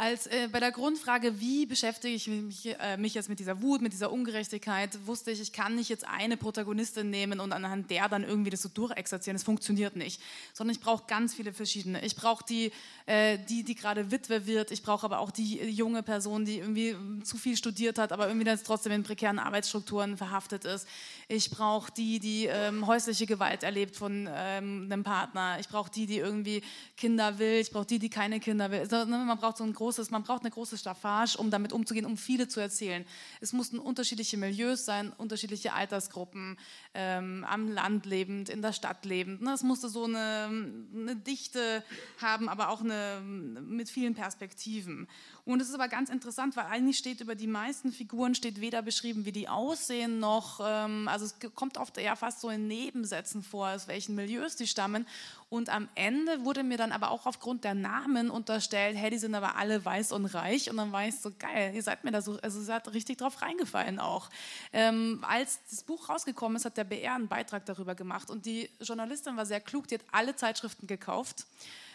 [0.00, 3.82] Als äh, bei der Grundfrage, wie beschäftige ich mich, äh, mich jetzt mit dieser Wut,
[3.82, 8.08] mit dieser Ungerechtigkeit, wusste ich, ich kann nicht jetzt eine Protagonistin nehmen und anhand der
[8.08, 9.36] dann irgendwie das so durchexerzieren.
[9.36, 10.18] Das funktioniert nicht.
[10.54, 12.02] Sondern ich brauche ganz viele verschiedene.
[12.02, 12.72] Ich brauche die,
[13.04, 14.70] äh, die, die gerade Witwe wird.
[14.70, 18.10] Ich brauche aber auch die äh, junge Person, die irgendwie ähm, zu viel studiert hat,
[18.10, 20.88] aber irgendwie dann trotzdem in prekären Arbeitsstrukturen verhaftet ist.
[21.28, 25.58] Ich brauche die, die ähm, häusliche Gewalt erlebt von ähm, einem Partner.
[25.60, 26.62] Ich brauche die, die irgendwie
[26.96, 27.60] Kinder will.
[27.60, 28.80] Ich brauche die, die keine Kinder will.
[28.80, 32.16] Also, man braucht so ein großes, man braucht eine große Staffage, um damit umzugehen, um
[32.16, 33.04] viele zu erzählen.
[33.40, 36.56] Es mussten unterschiedliche Milieus sein, unterschiedliche Altersgruppen,
[36.94, 39.42] ähm, am Land lebend, in der Stadt lebend.
[39.42, 39.52] Ne?
[39.52, 40.48] Es musste so eine,
[40.94, 41.82] eine Dichte
[42.22, 45.08] haben, aber auch eine, mit vielen Perspektiven.
[45.44, 48.82] Und es ist aber ganz interessant, weil eigentlich steht über die meisten Figuren steht weder
[48.82, 53.42] beschrieben, wie die aussehen, noch, ähm, also es kommt oft eher fast so in Nebensätzen
[53.42, 55.06] vor, aus welchen Milieus die stammen.
[55.48, 59.34] Und am Ende wurde mir dann aber auch aufgrund der Namen unterstellt, hey, die sind
[59.34, 60.70] aber alle weiß und reich.
[60.70, 63.18] Und dann war ich so, geil, ihr seid mir da so, also ihr seid richtig
[63.18, 64.30] drauf reingefallen auch.
[64.72, 68.30] Ähm, als das Buch rausgekommen ist, hat der BR einen Beitrag darüber gemacht.
[68.30, 71.46] Und die Journalistin war sehr klug, die hat alle Zeitschriften gekauft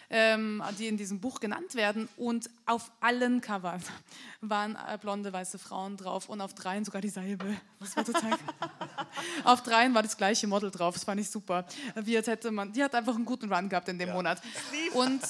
[0.09, 2.07] ähm, die in diesem Buch genannt werden.
[2.17, 3.81] Und auf allen Covern
[4.41, 7.55] waren äh, blonde, weiße Frauen drauf und auf dreien sogar dieselbe.
[7.79, 8.31] Das war total.
[9.43, 10.95] auf dreien war das gleiche Model drauf.
[10.95, 11.65] Das fand ich super.
[11.95, 14.41] Wie als hätte man, die hat einfach einen guten Run gehabt in dem Monat.
[14.93, 15.21] Und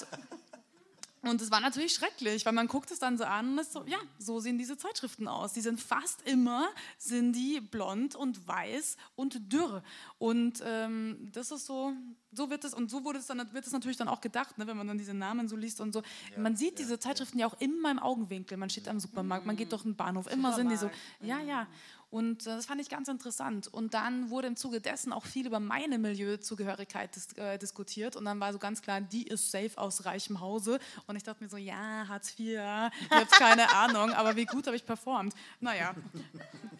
[1.30, 3.84] und es war natürlich schrecklich, weil man guckt es dann so an und ist so,
[3.86, 5.54] ja, so sehen diese Zeitschriften aus.
[5.54, 6.68] Die sind fast immer,
[6.98, 9.84] sind die blond und weiß und dürr.
[10.20, 11.94] Und ähm, das ist so,
[12.32, 14.68] so wird es, und so wurde es dann, wird es natürlich dann auch gedacht, ne,
[14.68, 16.04] wenn man dann diese Namen so liest und so.
[16.38, 18.58] man sieht diese Zeitschriften ja auch immer im Augenwinkel.
[18.58, 20.90] Man steht am Supermarkt, man geht durch den Bahnhof, immer sind die so,
[21.22, 21.68] ja, ja.
[22.16, 23.68] Und äh, das fand ich ganz interessant.
[23.68, 28.16] Und dann wurde im Zuge dessen auch viel über meine Milieuzugehörigkeit dis äh, diskutiert.
[28.16, 30.80] Und dann war so ganz klar, die ist safe aus reichem Hause.
[31.08, 34.66] Und ich dachte mir so, ja, Hartz IV, ich habe keine Ahnung, aber wie gut
[34.66, 35.36] habe ich performt.
[35.60, 35.94] Naja,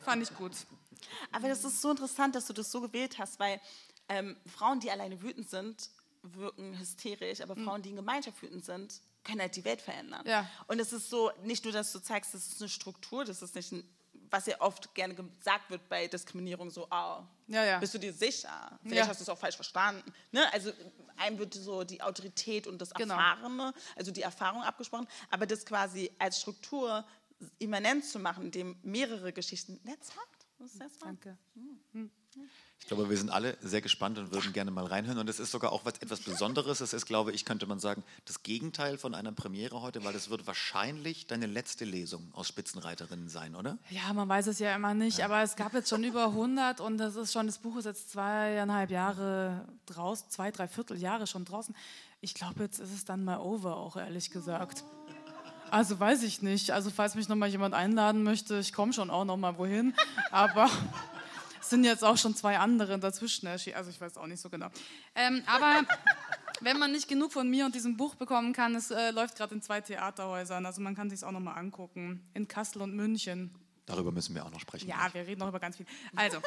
[0.06, 0.54] fand ich gut.
[1.34, 3.60] Aber das ist so interessant, dass du das so gewählt hast, weil
[4.08, 5.90] ähm, Frauen, die alleine wütend sind,
[6.24, 10.24] wirken hysterisch, aber Frauen, die in Gemeinschaft wütend sind, können halt die Welt verändern.
[10.26, 10.50] Ja.
[10.68, 13.54] Und es ist so, nicht nur, dass du zeigst, das ist eine Struktur, das ist
[13.54, 13.84] nicht ein,
[14.36, 17.80] was ja oft gerne gesagt wird bei Diskriminierung, so, ah, Ja, ja.
[17.80, 18.78] bist du dir sicher?
[18.84, 19.08] Vielleicht Ja.
[19.08, 20.12] hast du es auch falsch verstanden.
[20.32, 20.52] Ne?
[20.54, 20.72] Also
[21.18, 23.14] einem wird so die Autorität und das Genau.
[23.14, 27.06] Erfahrene, also die Erfahrung abgesprochen, aber das quasi als Struktur
[27.60, 30.28] immanent zu machen, indem mehrere Geschichten, that's hard.
[30.58, 31.18] Das ist sehr smart.
[32.86, 35.18] Ich glaube, wir sind alle sehr gespannt und würden gerne mal reinhören.
[35.18, 36.82] Und es ist sogar auch was, etwas Besonderes.
[36.82, 40.30] Es ist, glaube ich, könnte man sagen, das Gegenteil von einer Premiere heute, weil es
[40.30, 43.80] wird wahrscheinlich deine letzte Lesung aus Spitzenreiterinnen sein, oder?
[43.90, 47.00] Ja, man weiß es ja immer nicht, aber es gab jetzt schon über 100 und
[47.00, 51.76] das ist schon, das Buch ist jetzt zweieinhalb Jahre draußen, zwei, drei Vierteljahre schon draußen.
[52.22, 54.84] Ich glaube, jetzt ist es dann mal over, auch ehrlich gesagt.
[55.72, 56.70] Also weiß ich nicht.
[56.70, 59.96] Also falls mich noch mal jemand einladen möchte, ich komme schon auch noch mal wohin.
[60.30, 60.70] Aber
[61.66, 63.78] es sind jetzt auch schon zwei andere dazwischen erschienen.
[63.78, 64.68] Also ich weiß auch nicht so genau.
[65.16, 65.84] Ähm, aber
[66.62, 69.56] wenn man nicht genug von mir und diesem Buch bekommen kann, es äh, läuft gerade
[69.56, 70.66] in zwei Theaterhäusern.
[70.66, 72.24] Also man kann sich auch noch mal angucken.
[72.36, 73.50] In Kassel und München.
[73.88, 74.88] Darüber müssen wir auch noch sprechen.
[74.88, 75.88] Ja, wir reden noch über ganz viel.
[76.16, 76.40] Also,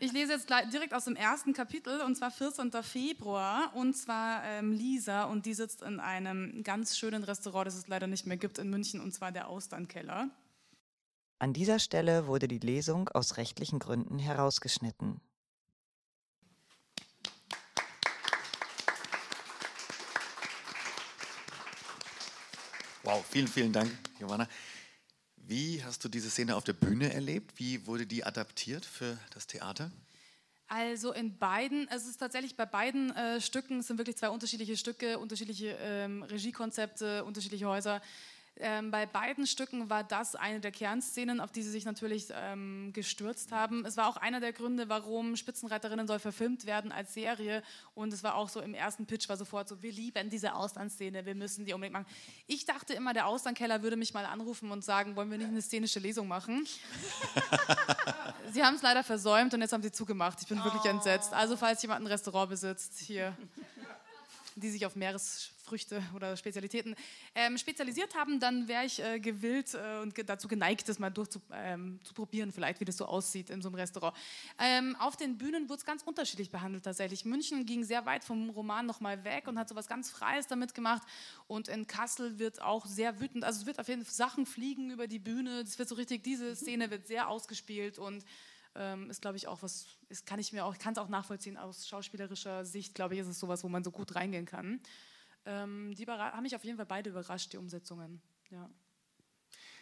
[0.00, 2.72] ich lese jetzt gleich direkt aus dem ersten Kapitel, und zwar 14.
[2.82, 7.88] Februar, und zwar ähm, Lisa, und die sitzt in einem ganz schönen Restaurant, das es
[7.88, 10.28] leider nicht mehr gibt in München, und zwar der Austernkeller.
[11.42, 15.20] An dieser Stelle wurde die Lesung aus rechtlichen Gründen herausgeschnitten.
[23.02, 23.90] Wow, vielen, vielen Dank,
[24.20, 24.46] Johanna.
[25.34, 27.58] Wie hast du diese Szene auf der Bühne erlebt?
[27.58, 29.90] Wie wurde die adaptiert für das Theater?
[30.68, 34.76] Also in beiden, es ist tatsächlich bei beiden äh, Stücken, es sind wirklich zwei unterschiedliche
[34.76, 38.00] Stücke, unterschiedliche ähm, Regiekonzepte, unterschiedliche Häuser.
[38.58, 42.92] Ähm, bei beiden Stücken war das eine der Kernszenen, auf die sie sich natürlich ähm,
[42.92, 43.84] gestürzt haben.
[43.86, 47.62] Es war auch einer der Gründe, warum Spitzenreiterinnen soll verfilmt werden als Serie.
[47.94, 51.24] Und es war auch so im ersten Pitch war sofort so, wir lieben diese Auslandsszene,
[51.24, 52.06] wir müssen die unbedingt machen.
[52.46, 55.62] Ich dachte immer, der Auslandkeller würde mich mal anrufen und sagen, wollen wir nicht eine
[55.62, 56.66] szenische Lesung machen?
[58.52, 60.38] Sie haben es leider versäumt und jetzt haben sie zugemacht.
[60.42, 61.32] Ich bin wirklich entsetzt.
[61.32, 63.34] Also falls jemand ein Restaurant besitzt, hier.
[64.56, 66.94] Die sich auf Meeresfrüchte oder Spezialitäten
[67.34, 71.10] ähm, spezialisiert haben, dann wäre ich äh, gewillt äh, und ge dazu geneigt, das mal
[71.10, 74.16] durchzuprobieren, ähm, vielleicht, wie das so aussieht in so einem Restaurant.
[74.58, 77.24] Ähm, auf den Bühnen wurde es ganz unterschiedlich behandelt tatsächlich.
[77.24, 80.74] München ging sehr weit vom Roman nochmal weg und hat so was ganz Freies damit
[80.74, 81.02] gemacht.
[81.46, 84.90] Und in Kassel wird auch sehr wütend, also es wird auf jeden Fall Sachen fliegen
[84.90, 85.60] über die Bühne.
[85.60, 88.24] Es wird so richtig, diese Szene wird sehr ausgespielt und
[88.74, 91.56] ähm, ist, glaube ich, auch was, ist, kann ich mir auch, kann es auch nachvollziehen
[91.56, 94.80] aus schauspielerischer Sicht, glaube ich, ist es sowas, wo man so gut reingehen kann.
[95.44, 98.20] Ähm, die haben mich auf jeden Fall beide überrascht, die Umsetzungen.
[98.50, 98.70] Ja.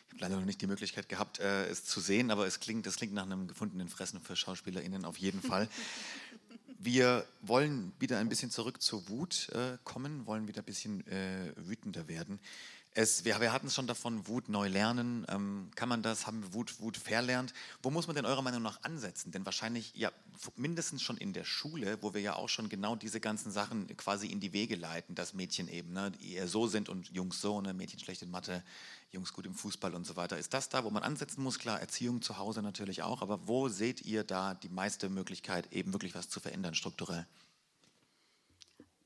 [0.07, 2.85] Ich habe leider noch nicht die Möglichkeit gehabt, äh, es zu sehen, aber es klingt,
[2.87, 5.69] das klingt nach einem gefundenen Fressen für SchauspielerInnen auf jeden Fall.
[6.83, 11.53] Wir wollen wieder ein bisschen zurück zur Wut äh, kommen, wollen wieder ein bisschen äh,
[11.57, 12.41] wütender werden.
[12.93, 15.25] Es, wir, wir hatten es schon davon, Wut neu lernen.
[15.29, 16.27] Ähm, kann man das?
[16.27, 17.55] Haben wir Wut, Wut verlernt?
[17.83, 19.31] Wo muss man denn eurer Meinung nach ansetzen?
[19.31, 20.11] Denn wahrscheinlich ja
[20.57, 24.27] mindestens schon in der Schule, wo wir ja auch schon genau diese ganzen Sachen quasi
[24.27, 27.75] in die Wege leiten, dass Mädchen eben ne, eher so sind und Jungs so, ne,
[27.75, 28.65] Mädchen schlecht in Mathe,
[29.13, 30.37] Jungs gut im Fußball und so weiter.
[30.37, 31.61] Ist das da, wo man ansetzen muss?
[31.61, 35.93] Klar, Erziehung zu Hause natürlich auch, aber wo seht ihr da die meiste Möglichkeit, eben
[35.93, 37.25] wirklich was zu verändern strukturell?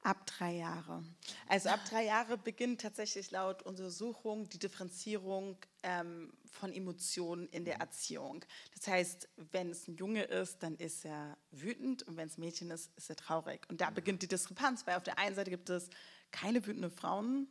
[0.05, 1.03] Ab drei Jahre.
[1.49, 7.77] Also ab drei Jahre beginnt tatsächlich laut Untersuchung die Differenzierung ähm, von Emotionen in der
[7.77, 8.45] Erziehung.
[8.75, 12.43] Das heißt, wenn es ein Junge ist, dann ist er wütend und wenn es ein
[12.43, 13.67] Mädchen ist, ist er traurig.
[13.71, 15.89] Und da beginnt die Diskrepanz, weil auf der einen Seite gibt es
[16.31, 17.49] keine wütenden Frauen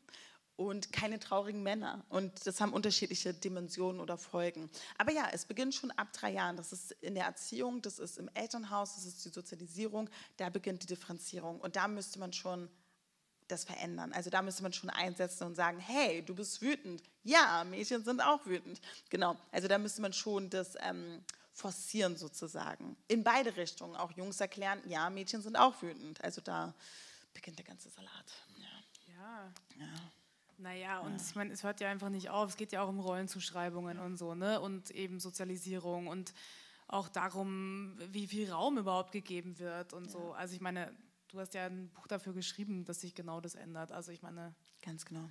[0.56, 2.06] und keine traurigen Männer.
[2.10, 4.70] Und das haben unterschiedliche Dimensionen oder Folgen.
[4.97, 6.58] Aber ja, es beginnt schon ab drei Jahren.
[6.58, 10.10] Das ist in der Erziehung, das ist im Elternhaus, das ist die Sozialisierung.
[10.38, 11.60] Da beginnt die Differenzierung.
[11.60, 12.70] Und da müsste man schon
[13.47, 14.14] das verändern.
[14.14, 17.04] Also da müsste man schon einsetzen und sagen, hey, du bist wütend.
[17.24, 18.80] Ja, Mädchen sind auch wütend.
[19.10, 19.38] Genau.
[19.51, 22.95] Also da müsste man schon das ähm, forcieren sozusagen.
[23.08, 23.95] In beide Richtungen.
[23.95, 26.24] Auch Jungs erklären, ja, Mädchen sind auch wütend.
[26.24, 26.74] Also da
[27.34, 28.34] beginnt der ganze Salat.
[28.58, 29.14] Ja.
[29.16, 29.54] ja.
[29.80, 30.12] ja.
[30.58, 31.18] Naja, und ja.
[31.18, 32.49] ich meine, es hört ja einfach nicht auf.
[32.49, 34.04] Es geht ja auch um Rollenzuschreibungen ja.
[34.04, 34.60] und so, ne?
[34.60, 36.34] Und eben Sozialisierung und
[36.88, 40.12] auch darum, wie viel Raum überhaupt gegeben wird und ja.
[40.12, 40.34] so.
[40.34, 40.93] Also ich meine,
[41.30, 43.91] du hast ja ein Buch dafür geschrieben, dass sich genau das ändert.
[43.91, 44.54] Also ich meine.
[44.82, 45.30] Ganz genau.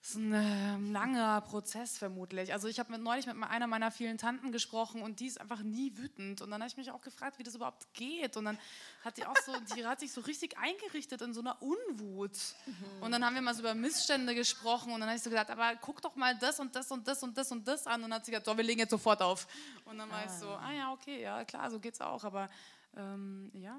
[0.00, 2.54] Das ist ein äh, langer Prozess vermutlich.
[2.54, 5.62] Also ich habe mit, neulich mit einer meiner vielen Tanten gesprochen und die ist einfach
[5.62, 6.40] nie wütend.
[6.40, 8.38] Und dann habe ich mich auch gefragt, wie das überhaupt geht.
[8.38, 8.58] Und dann
[9.04, 12.32] hat die auch so, die hat sich so richtig eingerichtet in so einer Unwut.
[12.64, 13.02] Mhm.
[13.02, 15.50] Und dann haben wir mal so über Missstände gesprochen und dann habe ich so gesagt,
[15.50, 17.96] aber guck doch mal das und das und das und das und das an.
[17.96, 19.46] Und dann hat sie gesagt, so, wir legen jetzt sofort auf.
[19.84, 20.24] Und dann war ah.
[20.24, 22.24] ich so, ah ja, okay, ja klar, so geht's auch.
[22.24, 22.48] Aber
[22.96, 23.76] ähm, ja,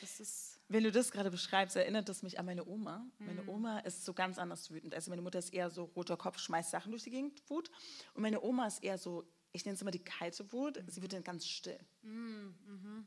[0.00, 2.98] das ist wenn du das gerade beschreibst, erinnert das mich an meine Oma.
[3.18, 3.26] Mhm.
[3.26, 4.94] Meine Oma ist so ganz anders wütend.
[4.94, 7.72] Also meine Mutter ist eher so roter Kopf, schmeißt Sachen durch die Gegend, Wut.
[8.14, 10.80] Und meine Oma ist eher so, ich nenne es immer die kalte Wut.
[10.80, 10.88] Mhm.
[10.88, 11.78] Sie wird dann ganz still.
[12.02, 12.54] Mhm.
[12.66, 13.06] mhm.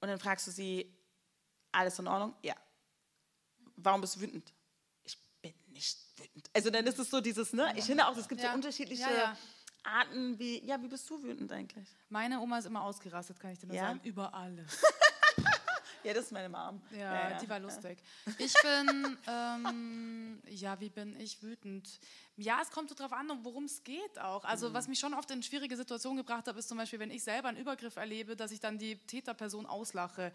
[0.00, 0.94] Und dann fragst du sie,
[1.72, 2.34] alles in Ordnung?
[2.42, 2.54] Ja.
[3.76, 4.52] Warum bist du wütend?
[5.02, 6.48] Ich bin nicht wütend.
[6.52, 7.72] Also dann ist es so dieses, ne?
[7.76, 8.50] Ich finde auch, es gibt ja.
[8.50, 9.36] so unterschiedliche ja, ja.
[9.82, 11.88] Arten, wie, ja, wie bist du wütend eigentlich?
[12.08, 14.84] Meine Oma ist immer ausgerastet, kann ich dir nur sagen, über alles.
[16.04, 16.82] Ja, das ist meine Mom.
[16.90, 17.38] Ja, ja, ja.
[17.38, 17.98] die war lustig.
[18.38, 21.98] Ich bin, ähm, ja, wie bin ich wütend?
[22.36, 24.44] Ja, es kommt so drauf an, worum es geht auch.
[24.44, 24.74] Also mhm.
[24.74, 27.48] was mich schon oft in schwierige Situationen gebracht hat, ist zum Beispiel, wenn ich selber
[27.48, 30.32] einen Übergriff erlebe, dass ich dann die Täterperson auslache.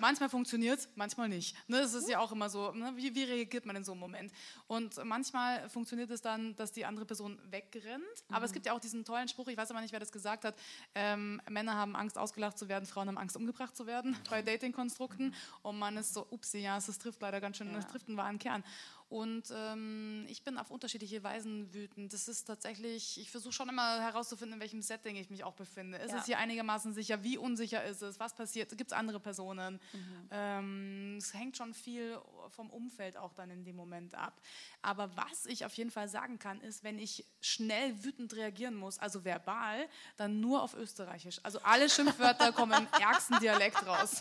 [0.00, 1.56] Manchmal funktioniert es, manchmal nicht.
[1.68, 2.92] Ne, das ist ja auch immer so, ne?
[2.96, 4.32] wie, wie, reagiert man in so einem Moment?
[4.66, 8.02] Und manchmal funktioniert es dann, dass die andere Person wegrennt.
[8.02, 8.34] Mhm.
[8.34, 8.54] Aber es mhm.
[8.54, 10.56] gibt ja auch diesen tollen Spruch, ich weiß aber nicht, wer das gesagt hat,
[10.96, 15.32] ähm, Männer haben Angst, ausgelacht zu werden, Frauen haben Angst, umgebracht zu werden bei Dating-Konstrukten.
[15.62, 17.90] Und man ist so, ups, ja, es trifft leider ganz schön, es ja.
[17.90, 18.64] trifft einen wahren Kern.
[19.08, 22.12] Und ähm, ich bin auf unterschiedliche Weisen wütend.
[22.12, 25.96] Das ist tatsächlich, ich versuche schon immer herauszufinden, in welchem Setting ich mich auch befinde.
[25.98, 26.18] Ist ja.
[26.18, 27.22] es hier einigermaßen sicher?
[27.22, 28.20] Wie unsicher ist es?
[28.20, 28.76] Was passiert?
[28.76, 29.80] Gibt es andere Personen?
[29.94, 30.28] Mhm.
[30.30, 32.18] Ähm, es hängt schon viel
[32.50, 34.40] vom Umfeld auch dann in dem Moment ab.
[34.82, 38.98] Aber was ich auf jeden Fall sagen kann, ist, wenn ich schnell wütend reagieren muss,
[38.98, 39.88] also verbal,
[40.18, 41.40] dann nur auf Österreichisch.
[41.42, 44.20] Also alle Schimpfwörter kommen im ärgsten Dialekt raus.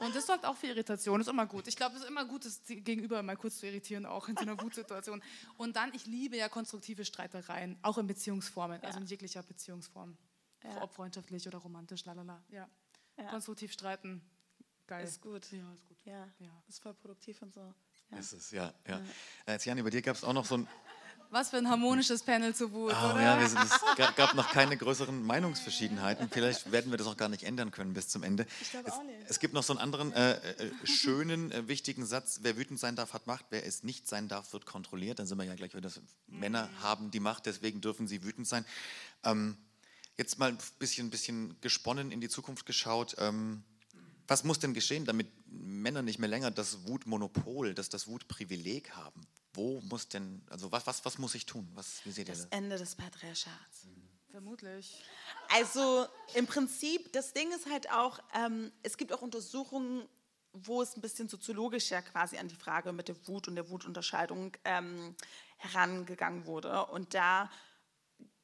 [0.00, 1.68] Und das sorgt auch für Irritation, ist immer gut.
[1.68, 4.42] Ich glaube, es ist immer gut, das Gegenüber mal kurz zu irritieren, auch in so
[4.42, 5.22] einer Wutsituation.
[5.58, 8.88] Und dann, ich liebe ja konstruktive Streitereien, auch in Beziehungsformen, ja.
[8.88, 10.16] also in jeglicher Beziehungsform.
[10.64, 10.82] Ja.
[10.82, 12.42] Ob freundschaftlich oder romantisch, lalala.
[12.50, 12.68] Ja.
[13.18, 13.30] ja.
[13.30, 14.22] Konstruktiv streiten,
[14.86, 15.04] geil.
[15.04, 15.50] Ist gut.
[15.52, 15.98] Ja, ist gut.
[16.04, 16.62] Ja, ja.
[16.66, 17.74] ist voll produktiv und so.
[18.10, 18.18] Ja.
[18.18, 18.72] Ist es, ja.
[18.88, 19.00] ja.
[19.46, 19.54] ja.
[19.54, 20.68] Äh, Jan, bei dir gab es auch noch so ein
[21.30, 23.22] was für ein harmonisches Panel zu Wut, oh, oder?
[23.22, 23.54] Ja, es
[24.16, 26.28] gab noch keine größeren Meinungsverschiedenheiten.
[26.30, 28.46] Vielleicht werden wir das auch gar nicht ändern können bis zum Ende.
[28.60, 29.18] Ich glaube auch nicht.
[29.28, 32.40] Es, gibt noch so einen anderen äh, äh, schönen, äh, wichtigen Satz.
[32.42, 33.46] Wer wütend sein darf, hat Macht.
[33.50, 35.18] Wer es nicht sein darf, wird kontrolliert.
[35.18, 36.38] Dann sind wir ja gleich wieder, mhm.
[36.40, 38.64] Männer haben die Macht, deswegen dürfen sie wütend sein.
[39.22, 39.56] Ähm,
[40.16, 43.14] jetzt mal ein bisschen, bisschen gesponnen in die Zukunft geschaut.
[43.18, 43.62] Ähm,
[44.26, 49.26] Was muss denn geschehen, damit Männer nicht mehr länger das Wutmonopol, das, das Wutprivileg haben?
[49.60, 51.68] Wo muss denn, also was, was, was muss ich tun?
[51.74, 52.58] Was, wie seht ihr Das das?
[52.58, 53.86] Ende des Patriarchats.
[54.30, 55.02] Vermutlich.
[55.54, 60.08] Also im Prinzip, das Ding ist halt auch, ähm, es gibt auch Untersuchungen,
[60.52, 64.56] wo es ein bisschen soziologischer quasi an die Frage mit der Wut und der Wutunterscheidung
[64.64, 65.14] ähm,
[65.58, 66.86] herangegangen wurde.
[66.86, 67.50] Und da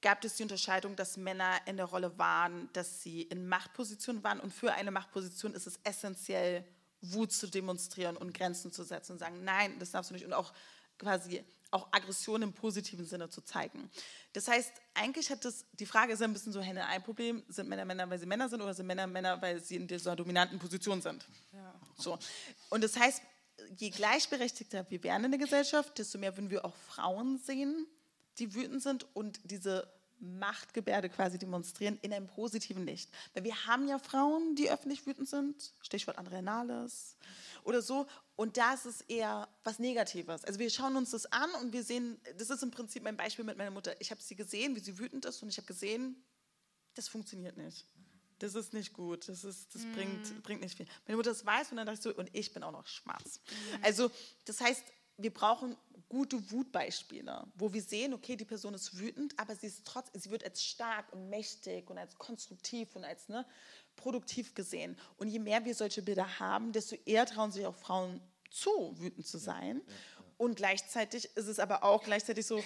[0.03, 4.39] gab es die Unterscheidung, dass Männer in der Rolle waren, dass sie in Machtpositionen waren.
[4.39, 6.65] Und für eine Machtposition ist es essentiell,
[7.01, 10.25] Wut zu demonstrieren und Grenzen zu setzen und sagen, nein, das darfst du nicht.
[10.25, 10.53] Und auch
[10.99, 13.91] quasi auch Aggression im positiven Sinne zu zeigen.
[14.33, 17.85] Das heißt, eigentlich hat das, die Frage ist ja ein bisschen so Henne-Ei-Problem, sind Männer
[17.85, 21.03] Männer, weil sie Männer sind oder sind Männer Männer, weil sie in dieser dominanten Position
[21.03, 21.27] sind?
[21.99, 22.19] So.
[22.71, 23.23] Und das heißt,
[23.77, 27.87] je gleichberechtigter wir werden in der Gesellschaft, desto mehr würden wir auch Frauen sehen,
[28.39, 29.91] die wütend sind und diese
[30.21, 33.11] Machtgebärde quasi demonstrieren in einem positiven Licht.
[33.35, 37.17] Weil wir haben ja Frauen, die öffentlich wütend sind, Stichwort Andrea Nahles
[37.65, 38.07] oder so,
[38.37, 40.45] und da ist es eher was Negatives.
[40.45, 43.45] Also wir schauen uns das an und wir sehen, das ist im Prinzip mein Beispiel
[43.45, 43.99] mit meiner Mutter.
[44.01, 46.23] Ich habe sie gesehen, wie sie wütend ist und ich habe gesehen,
[46.95, 47.87] das funktioniert nicht.
[48.39, 49.29] Das ist nicht gut.
[49.29, 50.87] Das, ist, das bringt, bringt nicht viel.
[51.07, 53.41] Meine Mutter das weiß und dann dachte ich so, und ich bin auch noch schwarz.
[53.83, 54.11] Also,
[54.45, 54.85] das heißt,
[55.19, 55.77] wir brauchen
[56.09, 60.31] gute Wutbeispiele, wo wir sehen, okay, die Person ist wütend, aber sie ist trotz, sie
[60.31, 63.45] wird als stark und mächtig und als konstruktiv und als ne,
[63.97, 64.97] produktiv gesehen.
[65.17, 69.27] Und je mehr wir solche Bilder haben, desto eher trauen sich auch Frauen zu, wütend
[69.27, 69.83] zu sein.
[70.39, 72.63] Und gleichzeitig ist es aber auch gleichzeitig so,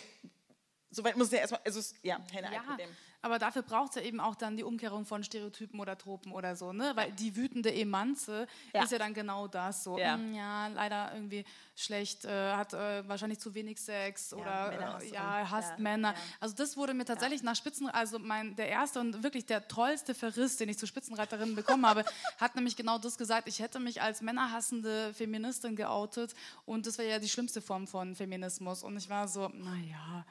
[0.90, 2.90] so weit muss es ja erstmal, also es- ja, Henne Ja, Problem.
[3.22, 6.56] Aber dafür braucht es ja eben auch dann die Umkehrung von Stereotypen oder Tropen oder
[6.56, 6.92] so, ne?
[6.94, 8.82] Weil die wütende Emanze Ja.
[8.84, 9.98] ist ja dann genau das so.
[9.98, 10.16] Ja.
[10.16, 11.44] Ja, ja leider irgendwie
[11.76, 16.14] schlecht, äh, hat äh, wahrscheinlich zu wenig Sex oder äh, ja, hasst Männer.
[16.38, 20.14] Also das wurde mir tatsächlich nach Spitzen, also mein der erste und wirklich der tollste
[20.14, 22.04] Verriss, den ich zur Spitzenreiterin bekommen habe,
[22.38, 23.48] hat nämlich genau das gesagt.
[23.48, 26.34] Ich hätte mich als männerhassende Feministin geoutet
[26.66, 28.82] und das wäre ja die schlimmste Form von Feminismus.
[28.82, 30.24] Und ich war so, naja,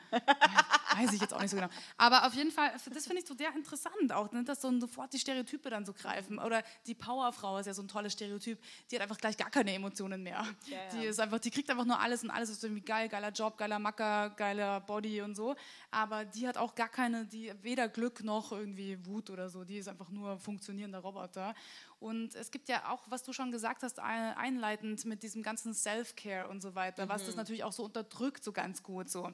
[0.95, 1.69] weiß ich jetzt auch nicht so genau.
[1.97, 5.13] Aber auf jeden Fall, das finde ich so sehr interessant auch, ne, dass so sofort
[5.13, 6.39] die Stereotype dann so greifen.
[6.39, 8.59] Oder die Powerfrau ist ja so ein tolles Stereotyp,
[8.89, 10.45] die hat einfach gleich gar keine Emotionen mehr.
[10.65, 10.89] Ja, ja.
[10.93, 13.57] Die ist einfach, die kriegt einfach nur alles und alles ist irgendwie geil, geiler Job,
[13.57, 15.55] geiler Macker, geiler Body und so.
[15.91, 19.63] Aber die hat auch gar keine, die weder Glück noch irgendwie Wut oder so.
[19.63, 21.53] Die ist einfach nur funktionierender Roboter.
[21.99, 25.73] Und es gibt ja auch, was du schon gesagt hast, ein- einleitend mit diesem ganzen
[25.73, 29.31] Self-Care und so weiter, was das natürlich auch so unterdrückt, so ganz gut so.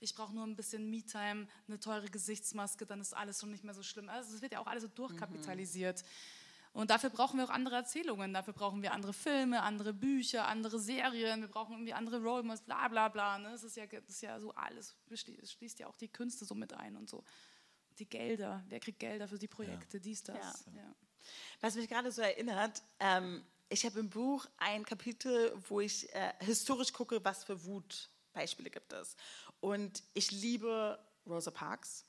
[0.00, 3.74] Ich brauche nur ein bisschen Me-Time, eine teure Gesichtsmaske, dann ist alles schon nicht mehr
[3.74, 4.08] so schlimm.
[4.08, 6.04] Also es wird ja auch alles so durchkapitalisiert.
[6.72, 8.32] Und dafür brauchen wir auch andere Erzählungen.
[8.32, 11.40] Dafür brauchen wir andere Filme, andere Bücher, andere Serien.
[11.40, 13.38] Wir brauchen irgendwie andere Role Models, bla bla bla.
[13.38, 13.50] Ne?
[13.50, 16.54] Es ist ja, das ist ja so alles, es schließt ja auch die Künste so
[16.54, 17.24] mit ein und so.
[17.98, 20.66] Die Gelder, wer kriegt Gelder für die Projekte, dies, das.
[20.66, 20.82] Ja.
[20.82, 20.94] Ja.
[21.60, 26.32] Was mich gerade so erinnert, ähm, ich habe im Buch ein Kapitel, wo ich äh,
[26.40, 29.16] historisch gucke, was für Wutbeispiele gibt es.
[29.60, 32.04] Und ich liebe Rosa Parks.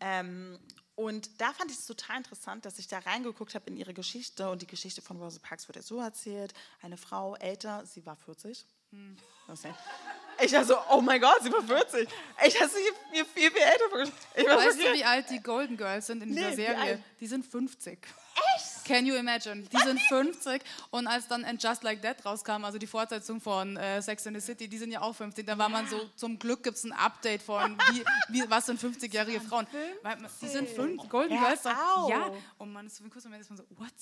[0.00, 0.58] Ähm,
[0.94, 4.50] und da fand ich es total interessant, dass ich da reingeguckt habe in ihre Geschichte.
[4.50, 6.52] Und die Geschichte von Rosa Parks wird ja so erzählt.
[6.80, 8.66] Eine Frau, älter, sie war 40.
[9.48, 9.74] Okay.
[10.44, 12.08] Ich war so, oh mein Gott, sie war 40.
[12.46, 12.80] Ich habe sie
[13.10, 14.46] mir viel, viel älter vorgestellt.
[14.46, 17.04] Weißt du, wie alt die Golden Girls sind in dieser Nee, wie Serie?
[17.20, 17.98] Die sind 50.
[18.56, 18.66] Echt?
[18.84, 19.62] Can you imagine?
[19.62, 23.76] Die sind 50 und als dann And Just Like That rauskam, also die Fortsetzung von
[23.76, 25.46] äh, Sex in the City, die sind ja auch 50.
[25.46, 28.80] Da war man so, zum Glück gibt es ein Update von, wie, wie, was sind
[28.80, 29.66] 50-jährige Frauen?
[30.02, 31.64] Weil, die sind fünf, Golden Hör Girls.
[31.64, 33.92] Ja, und man ist so ein kurzer Moment so, what?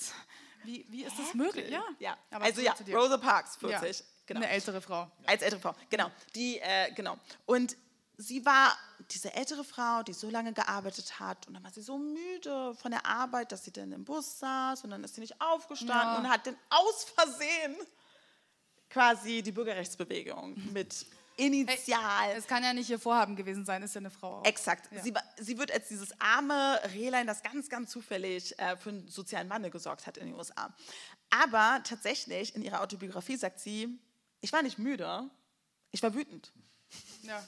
[0.65, 1.71] Wie, wie ist das möglich?
[1.71, 2.17] Ja, ja.
[2.31, 2.75] Also ja.
[2.93, 3.79] Rosa Parks, Ja.
[3.79, 4.05] 40.
[4.27, 4.41] Genau.
[4.41, 5.11] Eine ältere Frau.
[5.27, 6.11] Als ältere Frau, genau.
[6.37, 7.19] Die, äh, genau.
[7.47, 7.77] Und
[8.21, 8.77] sie war
[9.11, 12.91] diese ältere Frau, die so lange gearbeitet hat und dann war sie so müde von
[12.91, 16.19] der Arbeit, dass sie dann im Bus saß und dann ist sie nicht aufgestanden Ja.
[16.19, 17.77] und hat dann aus Versehen
[18.89, 21.07] quasi die Bürgerrechtsbewegung mit
[21.37, 22.33] Initial.
[22.37, 24.41] Es kann ja nicht ihr Vorhaben gewesen sein, ist ja eine Frau.
[24.41, 24.45] auch.
[24.45, 24.93] Exakt.
[24.93, 25.03] Ja.
[25.03, 29.49] Sie, sie wird als dieses arme Rehlein, das ganz, ganz zufällig äh, für einen sozialen
[29.49, 30.75] Wandel gesorgt hat in den USA.
[31.31, 33.89] Aber tatsächlich, in ihrer Autobiografie sagt sie,
[34.43, 35.31] ich war nicht müde,
[35.93, 36.53] ich war wütend.
[37.23, 37.43] Ja.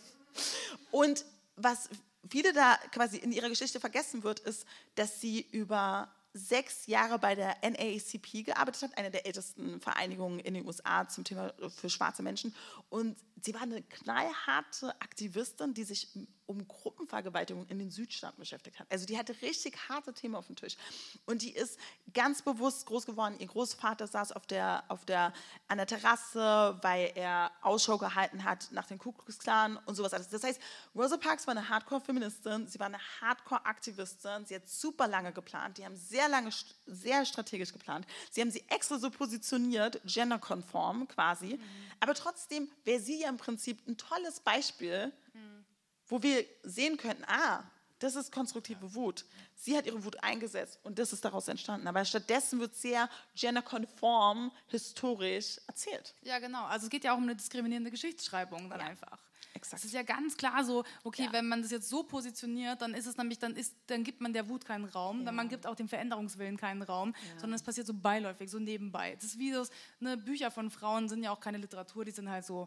[0.91, 1.25] Und
[1.57, 1.89] was
[2.29, 7.35] viele da quasi in ihrer Geschichte vergessen wird, ist, dass sie über sechs Jahre bei
[7.35, 12.23] der NAACP gearbeitet hat, einer der ältesten Vereinigungen in den USA zum Thema für schwarze
[12.23, 12.55] Menschen.
[12.89, 16.09] Und sie war eine knallharte Aktivistin, die sich
[16.47, 18.87] um Gruppenvergewaltigung in den Südstaaten beschäftigt hat.
[18.91, 20.77] Also die hatte richtig harte Themen auf dem Tisch.
[21.25, 21.79] Und die ist
[22.13, 23.37] ganz bewusst groß geworden.
[23.39, 25.33] Ihr Großvater saß auf der, auf der,
[25.69, 30.13] an der Terrasse, weil er Ausschau gehalten hat nach dem Ku Klux Klan und sowas
[30.13, 30.29] alles.
[30.29, 30.61] Das heißt,
[30.95, 35.85] Rosa Parks war eine Hardcore-Feministin, sie war eine Hardcore-Aktivistin, sie hat super lange geplant, die
[35.85, 36.51] haben sehr lange,
[36.87, 38.07] sehr strategisch geplant.
[38.31, 41.55] Sie haben sie extra so positioniert, genderkonform quasi.
[41.55, 41.63] Mhm.
[42.01, 45.65] Aber trotzdem wäre sie ja im Prinzip ein tolles Beispiel, mhm.
[46.07, 47.65] wo wir sehen könnten, ah,
[47.99, 49.25] das ist konstruktive Wut.
[49.55, 51.87] Sie hat ihre Wut eingesetzt und das ist daraus entstanden.
[51.87, 56.15] Aber stattdessen wird sehr genderkonform, historisch erzählt.
[56.23, 56.65] Ja, genau.
[56.65, 58.87] Also es geht ja auch um eine diskriminierende Geschichtsschreibung dann ja.
[58.87, 59.19] einfach.
[59.55, 59.81] Exakt.
[59.81, 61.33] Es ist ja ganz klar so, okay, ja.
[61.33, 64.33] wenn man das jetzt so positioniert, dann ist es nämlich, dann, ist, dann gibt man
[64.33, 65.25] der Wut keinen Raum, ja.
[65.27, 67.41] dann man gibt auch dem Veränderungswillen keinen Raum, ja.
[67.41, 69.15] sondern es passiert so beiläufig, so nebenbei.
[69.17, 69.71] Das ist wie das,
[70.01, 72.67] ne, Bücher von Frauen sind ja auch keine Literatur, die sind halt so,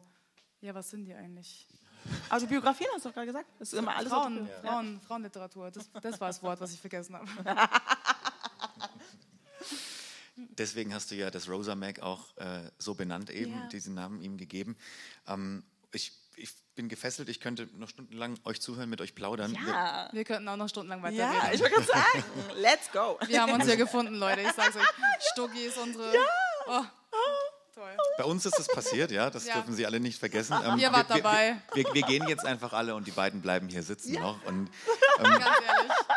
[0.65, 1.67] ja, was sind die eigentlich?
[2.29, 3.47] Also Biografien hast du doch gerade gesagt?
[3.59, 7.15] Das ist immer alles Frauen, Frauen, Frauenliteratur, das, das war das Wort, was ich vergessen
[7.15, 7.27] habe.
[10.35, 14.37] Deswegen hast du ja das Rosa Mag auch äh, so benannt eben, diesen Namen ihm
[14.37, 14.75] gegeben.
[15.27, 19.53] Ähm, ich ich bin gefesselt, ich könnte noch stundenlang euch zuhören, mit euch plaudern.
[19.53, 20.09] Ja.
[20.11, 21.33] Wir, wir könnten auch noch stundenlang weiterreden.
[21.33, 22.23] Ja, ich wollte gerade sagen,
[22.57, 23.17] let's go.
[23.27, 24.41] Wir haben uns ja gefunden, Leute.
[24.41, 24.83] Ich sag's euch,
[25.31, 26.13] Stuggi ist unsere...
[26.13, 26.21] Ja.
[26.67, 26.83] Oh.
[27.75, 27.97] Toll.
[28.17, 29.55] Bei uns ist das passiert, ja, das ja.
[29.55, 30.55] dürfen Sie alle nicht vergessen.
[30.65, 31.57] Ähm, Ihr wart wir, dabei.
[31.73, 34.21] Wir, wir, wir, gehen jetzt einfach alle und die beiden bleiben hier sitzen ja.
[34.21, 34.41] noch.
[34.45, 34.69] Und,
[35.19, 35.39] ähm,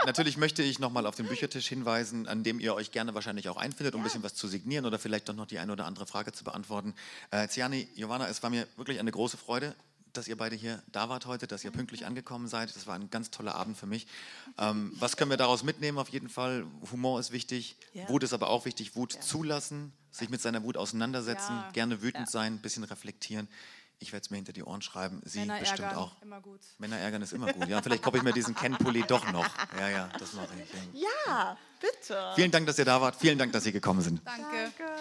[0.06, 3.56] natürlich möchte ich nochmal auf den Büchertisch hinweisen, an dem ihr euch gerne wahrscheinlich auch
[3.56, 6.06] einfindet, um ein bisschen was zu signieren oder vielleicht doch noch die eine oder andere
[6.06, 6.94] Frage zu beantworten.
[7.32, 9.74] Äh, Ziani, Giovanna, es war mir wirklich eine große Freude
[10.12, 12.74] dass ihr beide hier da wart heute, dass ihr pünktlich angekommen seid.
[12.74, 14.06] Das war ein ganz toller Abend für mich.
[14.58, 15.98] Ähm, was können wir daraus mitnehmen?
[15.98, 18.08] Auf jeden Fall, Humor ist wichtig, ja.
[18.08, 18.96] Wut ist aber auch wichtig.
[18.96, 19.20] Wut ja.
[19.20, 21.70] zulassen, sich mit seiner Wut auseinandersetzen, ja.
[21.72, 23.48] gerne wütend sein, ein bisschen reflektieren.
[24.00, 25.20] Ich werde es mir hinter die Ohren schreiben.
[25.24, 26.22] Sie Männer bestimmt ärgern, auch.
[26.22, 26.60] Immer gut.
[26.78, 27.66] Männer ärgern ist immer gut.
[27.66, 29.48] Ja, vielleicht kaufe ich mir diesen Ken-Pulli doch noch.
[29.76, 31.00] Ja, ja, das mache ich.
[31.02, 32.32] Ja, bitte.
[32.36, 33.16] Vielen Dank, dass ihr da wart.
[33.16, 34.20] Vielen Dank, dass Sie gekommen sind.
[34.24, 34.72] Danke.
[34.78, 34.92] Danke.